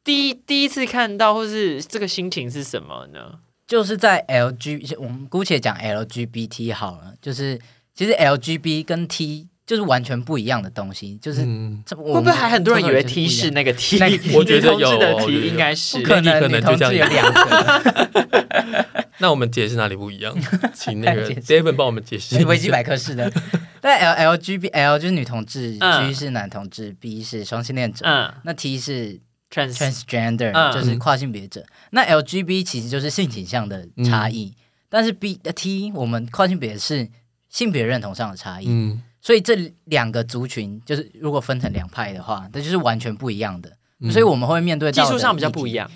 [0.04, 3.40] 第一第一次看到，或是这个心情是什么呢？
[3.66, 7.60] 就是在 LG，我们姑且讲 LGBT 好了，就是
[7.96, 13.98] 其实 LGB 跟 T 就是完全不一样的东西，就是嗯，会会不会还很多人以为 T 是那个 T？
[14.04, 20.36] 那个我觉得有的我觉 T 得应该是不可能，可能就这样两个， 那我们解释哪里不一样？
[20.74, 22.44] 请那个 David 帮我们解释。
[22.46, 23.32] 维基百科式的。
[23.80, 29.20] 但 L L G B L 就是女同志嗯，G 是男同志，B 是双性恋者，嗯那 T 是
[29.52, 31.66] trans transgender，、嗯就是跨性别者。
[31.92, 34.54] 那 L G B 其实就是性倾向的差异，
[34.88, 37.10] 但是 B 呃 T 我们跨性别是
[37.50, 43.70] 性别认同上的差异，嗯，所以这两个族群就是如果分成两派的话，那就是完全不一样的。
[44.04, 45.90] 嗯所以我们会面对到技术上比较不一样。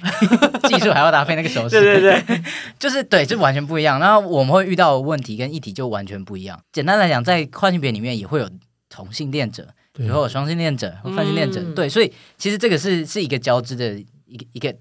[0.69, 2.41] 技术还要搭配那个手势，对对 对，
[2.79, 3.99] 就是对，就完全不一样。
[3.99, 6.59] 然后我们会遇到的问题跟议题就完全不一样。
[6.71, 8.49] 简单来讲，在跨性别里面也会有
[8.89, 11.61] 同性恋者，对也会有双性恋者、或泛性恋者。
[11.61, 13.93] 嗯对，所以其实这个是是一个交织的
[14.25, 14.73] 一个一个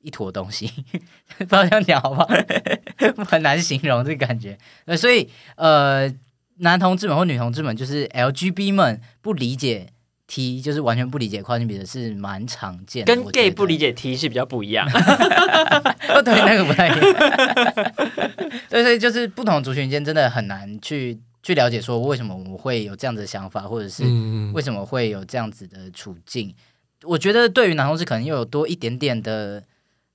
[0.00, 0.66] 一坨东西，
[1.38, 2.28] 不知道这样讲好不好？
[3.28, 4.56] 很难形容这个感觉。
[4.86, 6.10] 呃，所以呃，
[6.58, 9.88] 男同志们或女同志们，就是 LGB 们不理解
[10.34, 13.14] T，就是完全不理解跨性别的是蛮常见的。
[13.14, 14.88] 跟 gay 不理解 T 是比较不一样。
[16.08, 17.00] 哦，对，那个不太一样。
[18.70, 26.54] 对，所以就是不同族群间真的很难去去了解，说为什么我们会有这样子的想法，或者是嗯为什么会有这样子的处境。
[27.02, 29.62] 我觉得对于男同志可能又有多一点点的，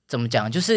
[0.08, 0.50] 怎么讲？
[0.50, 0.74] 就是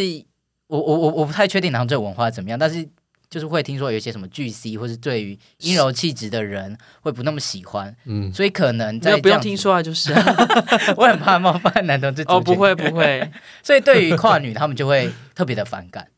[0.67, 2.87] 我我我我不太确定男同志的文化怎么样，但是
[3.31, 10.13] 就是会听说有一些什么巨 C，或是对于阴柔气质的人会不那么喜欢，嗯，所以可能没有不用听，说啊，就是
[10.97, 13.31] 我很怕冒犯男同志哦，不群会不会
[13.63, 16.09] 所以对于跨女他们就会特别的反感。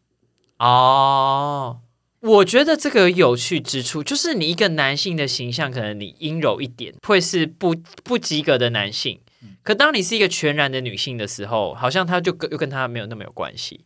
[0.57, 1.79] 哦。
[2.23, 9.19] 我觉得这个有趣之处就是，你一个男性的形象，可能你阴柔一点，会是不不及格的男性。
[9.61, 13.83] 可当你是一个全然的女性的时候，好像他就跟又跟他没有那么有关系。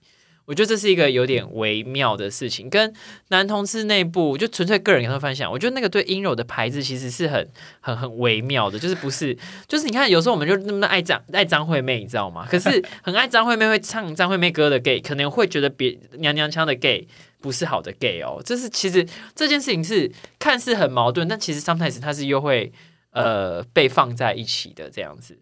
[0.47, 2.93] 我觉得这是一个有点微妙的事情，跟
[3.27, 7.49] 男同志内部就纯粹个人感受分享，我觉得那个对阴柔的牌子其实是很
[7.81, 9.37] 很很微妙的，就是不是
[9.67, 12.47] 就是你看有时候我们就那么爱张爱张惠妹，你知道吗？
[12.49, 17.05] 可是 很爱张惠妹会唱张惠妹歌的 gay，可能会觉得别娘娘腔的 gay
[17.41, 18.41] 不是好的 gay 哦。
[18.45, 22.71] 这是其实这件事情是看似很矛盾，但其实 sometimes 它是又会
[23.11, 25.37] 呃被放在一起的这样子。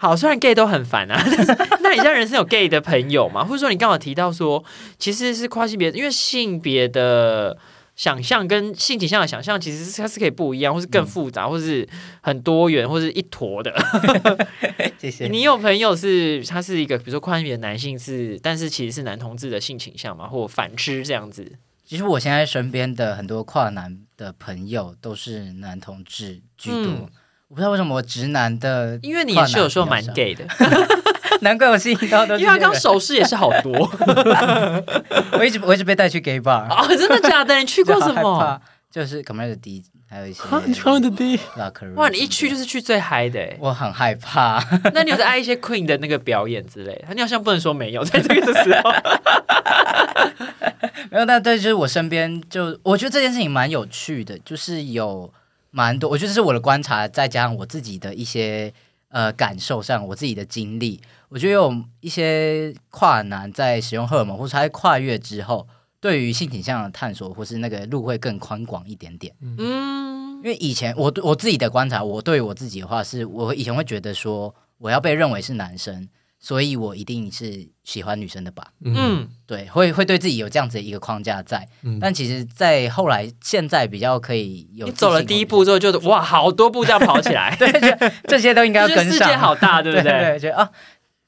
[0.00, 3.44] 好，虽然 gay 都很烦啊， 但是那你现在人生有 gay 的朋友吗？
[3.44, 4.64] 或者说你刚好提到说，
[4.98, 7.58] 其实是跨性别，因为性别的
[7.96, 11.86] 想象跟性倾向的想象，其实是它是可以不一样，或是更复杂，或是
[12.22, 13.70] 很多元，或是一坨的。
[14.96, 15.28] 谢谢。
[15.28, 21.58] 你有朋友是他是一个，比如说跨性别的男性是，但是其实是男同志的性倾向嘛，或反之这样子。
[21.84, 27.08] 其实我现在身边的很多跨男的朋友都是男同志居多，嗯
[27.50, 30.46] 我不知道为什么我直男的，因为你也是有时候蛮 gay 的，
[31.42, 33.72] 难怪我吸引到都是因为他刚这个手势也是好多
[35.36, 37.56] 我一直我一直被带去 gay bar，哦，真的假的？
[37.56, 38.38] 你去过什么？
[38.38, 38.60] 害怕？
[38.88, 44.62] 就是港妹的 D，还有一些啊，你去他们的第一，locker room 哇，你一去就是去最嗨的欸我很害怕。
[44.94, 47.14] 那你有在爱一些 Queen 的那个表演之类的？
[47.14, 48.92] 你好像不能说没有，在这个时候。
[51.10, 55.32] 没有，但对，就是我身边就我觉得这件事情蛮有趣的，就是有
[55.70, 58.72] 蛮多，我觉得这是我的观察，再加上我自己的一些
[59.08, 65.66] 呃感受上，我自己的经历，我觉得有一些跨男在使用荷尔蒙或者在跨越之后，
[66.00, 69.34] 对于性倾向的探索或是那个路会更宽广一点点。
[69.40, 76.08] 嗯因为以前我我自己的观察，我对我自己的话是，我以前会觉得说我要被认为是男生，
[76.40, 78.72] 所以我一定是喜欢女生的吧。
[78.82, 87.70] 嗯嗯，对，会会对自己有这样子的一个框架在，嗯，但其实，在后来现在比较可以有你走了第一步之后，就是哇，好多步这样跑起来， 对，
[88.26, 90.20] 这些都应该跟上，界好大， 对不对对？
[90.30, 90.70] 对，觉得啊，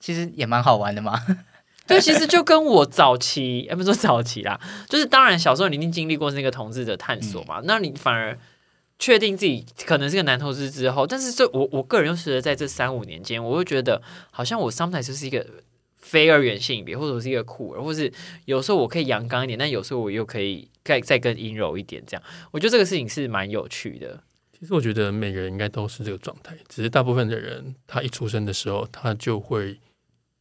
[0.01, 1.21] 其实也蛮好玩的嘛。
[1.85, 4.59] 对，其实就跟我早期，哎，不是说早期啦，
[4.89, 8.39] 就是当然小时候你一定经历过那个同志的探索嘛，那你反而
[9.03, 14.01] 确定自己可能是个男同志之后，但是这我我个人又觉得在这三五年间，我会觉得
[14.31, 15.45] 好像我 sometimes 就是一个
[15.97, 18.13] 非二元性别，或者是一个酷儿，或是
[18.45, 22.23] 有时候我可以阳刚一点，但有时候我又可以再再更阴柔一点，这样。
[22.53, 24.23] 我觉得这个事情是蛮有趣的。
[24.57, 29.81] 其实我觉得每个人应该都是这个状态，只是大部分的人他一出生的时候，他就会，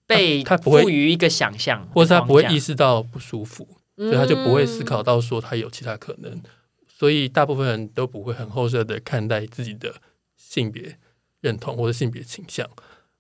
[0.06, 6.40] 被他他不会赋予一个想象，或者他不会意识，识到不舒服，所以他就不会思考到说他有其他可能，
[7.02, 9.96] 所以大部分人都不会很后设的看待自己的
[10.38, 11.00] 性别
[11.40, 12.70] 认同或者性别倾向。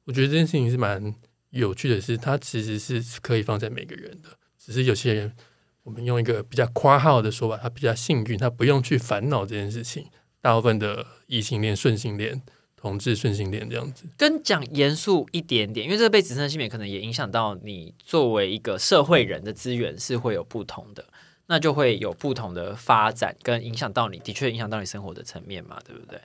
[0.03, 1.15] 我觉得这件事情是蛮
[1.49, 5.33] 有趣的是，它其实是可以放在每个人的，只是有些人
[5.81, 10.05] 我们用一个比较夸号的说法，他比较幸运，他不用去烦恼这件事情。
[10.41, 12.39] 大部分的异性恋、顺性恋、
[12.75, 21.03] 同志、顺性恋这样子，跟讲严肃一点点，因为这个被指称性别可能也影响到你作为一个社会人的资源是会有不同的，
[21.51, 26.17] 那就会有不同的发展跟影响到你，的确影响到你生活的层面嘛，对不对？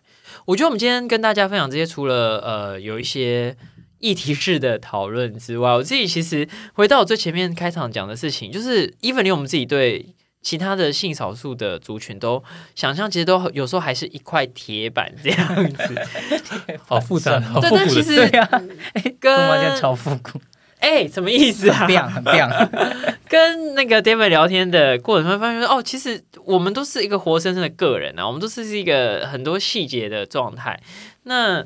[0.45, 3.57] 我觉得我们今天跟大家分享这些，除了呃有一些
[3.99, 10.15] 议题式的讨论之外，我自己其实回到我最前面开场讲的事情，就是 even 连我们自己对。
[10.43, 12.41] 其他的性少数的族群都
[12.77, 16.01] 想象，其实都有时候还是一块铁板这样子。
[16.87, 18.49] 好复杂、好，复古的但其实对呀，
[19.19, 20.41] 跟超复古，
[20.79, 21.87] 哎、什么意思啊很？
[21.87, 22.49] 变很变。
[23.29, 30.79] 跟那个 David 聊天的过程中，发现说，哦，其实我们都是一个活生生的个人啊，我们都是一个很多细节的状态。
[31.25, 31.65] 那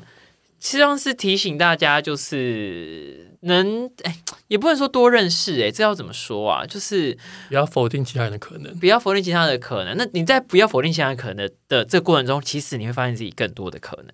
[0.61, 4.15] 希望是提醒大家，就是能，哎，
[4.47, 6.63] 也不能说多认识、哎，这要怎么说啊？
[6.67, 7.17] 就是
[7.49, 8.73] 不要否定其他人的可能。
[8.77, 9.97] 不要否定其他的可能。
[9.97, 14.05] 那你在不要否定其他的可能的这个过程中，其实你会发现自己更多的可能。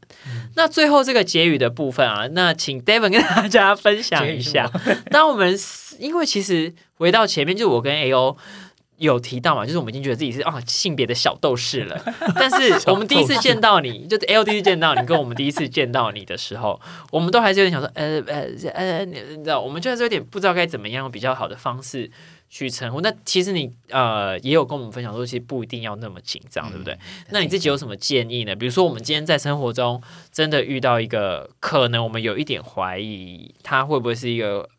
[0.56, 4.72] 那最后这个结语的部分啊，那请 David 跟大家分享一下。
[5.12, 5.54] 当我们
[6.00, 8.38] 因为其实回到前面，就我跟 A O
[8.98, 12.00] 有提到嘛，就是我们已经觉得自己是啊性别的小斗士了。
[12.36, 16.80] 但是我们第一次见到你，就是 A O 第一次见到你，跟我们第一次见到你的时候，
[17.12, 22.12] 我们都还是有点想说，呃呃呃，你你知道，我们就还是有点不知道该怎么样用比较好的方式。
[22.50, 26.98] 去称呼，那其实你呃也有跟我们分享说，其实不一定要那么紧张，对不对？
[27.30, 28.56] 那你自己有什么建议呢？
[28.56, 34.70] 比如说，我们今天在生活中真的遇到一个可能我们有一点怀疑，他会不会是一个，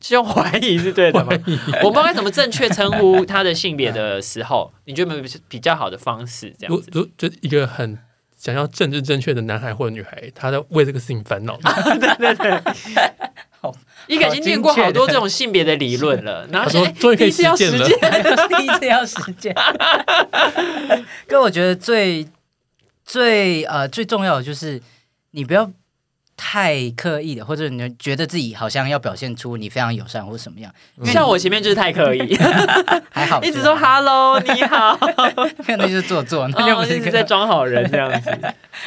[0.00, 1.32] 是用怀疑是对的吗？
[1.82, 6.54] 我不知道该怎么正确称呼他的性别的时候，你觉得有没有比较好的方式？
[6.58, 7.98] 这样子，如如就一个很
[8.36, 11.58] 想要政治正确的男孩或者女孩，他在为这个事情烦恼。
[14.06, 19.54] 一个已经念过好多这种性别的理论了，然后他说哎终于可以第一次要实践了 第一次要实践。
[21.26, 22.26] 跟我觉得最
[23.04, 24.80] 最呃最重要的就是
[25.32, 25.70] 你不要
[26.38, 30.72] 太刻意的，或者你觉得自己好像要表现出你非常友善或者什么样，
[31.04, 32.36] 像我前面就是太刻意，
[33.10, 34.96] 还好 一直说 “hello”，你好，
[35.66, 38.30] 那就是做作，那就 哦不是在装好人这样子。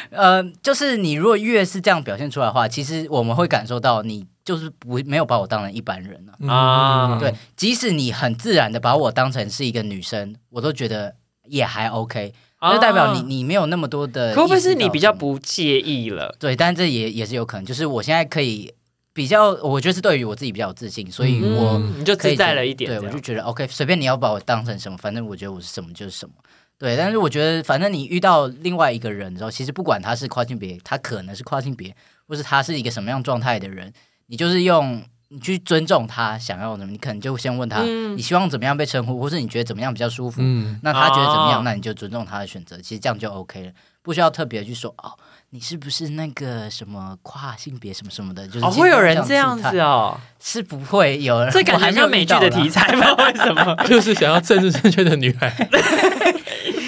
[0.08, 6.54] 呃，就是你如果越是这样表现出来的话，其实我们会感受到你就是不没有把我当成一般人啊。
[6.54, 7.18] 啊。
[7.20, 12.32] 对，即使你很自然的把我当成是一个女生，我都觉得也还 OK，
[12.70, 14.34] 就代表你啊你没有那么多的。
[14.34, 15.12] 可会不会是你比较？
[15.12, 16.34] 不介意了？
[16.38, 18.72] 对，但这也也是有可能，就是我现在可以
[19.12, 26.34] 比较，我觉得是对于我自己比较有自信，所以嗯我嗯你就自在了一点对，我就觉得 OK，随便你要把我当成什么，反正我觉得我是什么就是什么。
[26.78, 31.94] 对，但是我觉得，反正你遇到另外一个人之后，其实不管他是跨性别，他可能是跨性别，
[32.26, 33.92] 或是他是一个什么样状态的人，
[34.26, 35.00] 你就是用
[35.32, 43.72] 你去尊重他想要什么，你可能就先问他，嗯你希望怎么样被称呼，或是你觉得怎么样比较舒服，嗯，那他觉得怎么样，哦那你就尊重他的选择，其实这样就 OK 了，
[44.02, 45.10] 不需要特别去说哦，
[45.50, 52.86] 你是不是那个什么跨性别什么什么的，就是哦，会有人这样子哦，哦，是不会有人，这感我还没有觉像美剧的题材。
[52.88, 53.14] 材吧？
[53.24, 53.74] 为什么？
[53.88, 55.48] 就是想要政治正确的女孩，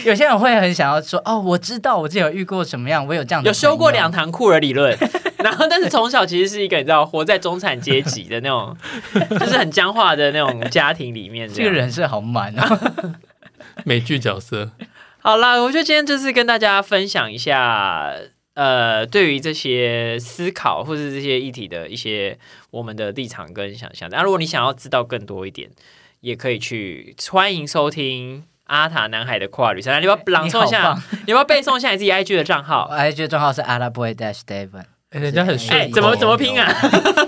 [0.08, 4.96] 有些人会很想要说哦，我知道我之前有遇过什么样，我有这样的有修过两堂库尔理论，
[5.38, 8.76] 然后但是从小其实是一个你知道活在中产阶级的那种，
[9.38, 11.48] 就是很僵化的那种家庭里面。
[11.48, 12.94] 这个人是好满啊。
[13.84, 14.70] 美剧角色。
[15.18, 18.12] 好啦，我觉得今天就是跟大家分享一下，
[18.54, 22.38] 呃，对于这些思考或是这些议题的一些
[22.70, 24.08] 我们的立场跟想象。
[24.10, 25.70] 那如果你想要知道更多一点，
[26.20, 28.44] 也可以去欢迎收听
[28.74, 29.92] 阿塔南海的跨旅程。
[29.92, 30.94] 来你要朗诵一下
[31.26, 36.70] 你要不要背诵一下你自己 IG 的账号？IG 的账号是 Ataboy Dash Devon，哎，人家很顺哎，怎么怎么拼啊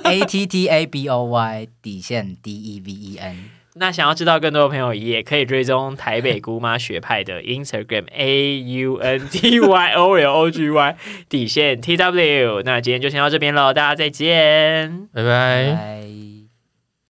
[0.05, 3.51] ？A T T A B O Y 底线 D E V E N。
[3.79, 10.97] 那想要知道更多的朋友，也可以追踪台北姑妈学派的 Instagram A U N T Y O L O G Y
[11.29, 12.63] 底线 T W。
[12.65, 15.07] 那今天就先到这边喽，大家再见。
[15.13, 15.77] 拜拜。
[15.77, 16.26] 拜。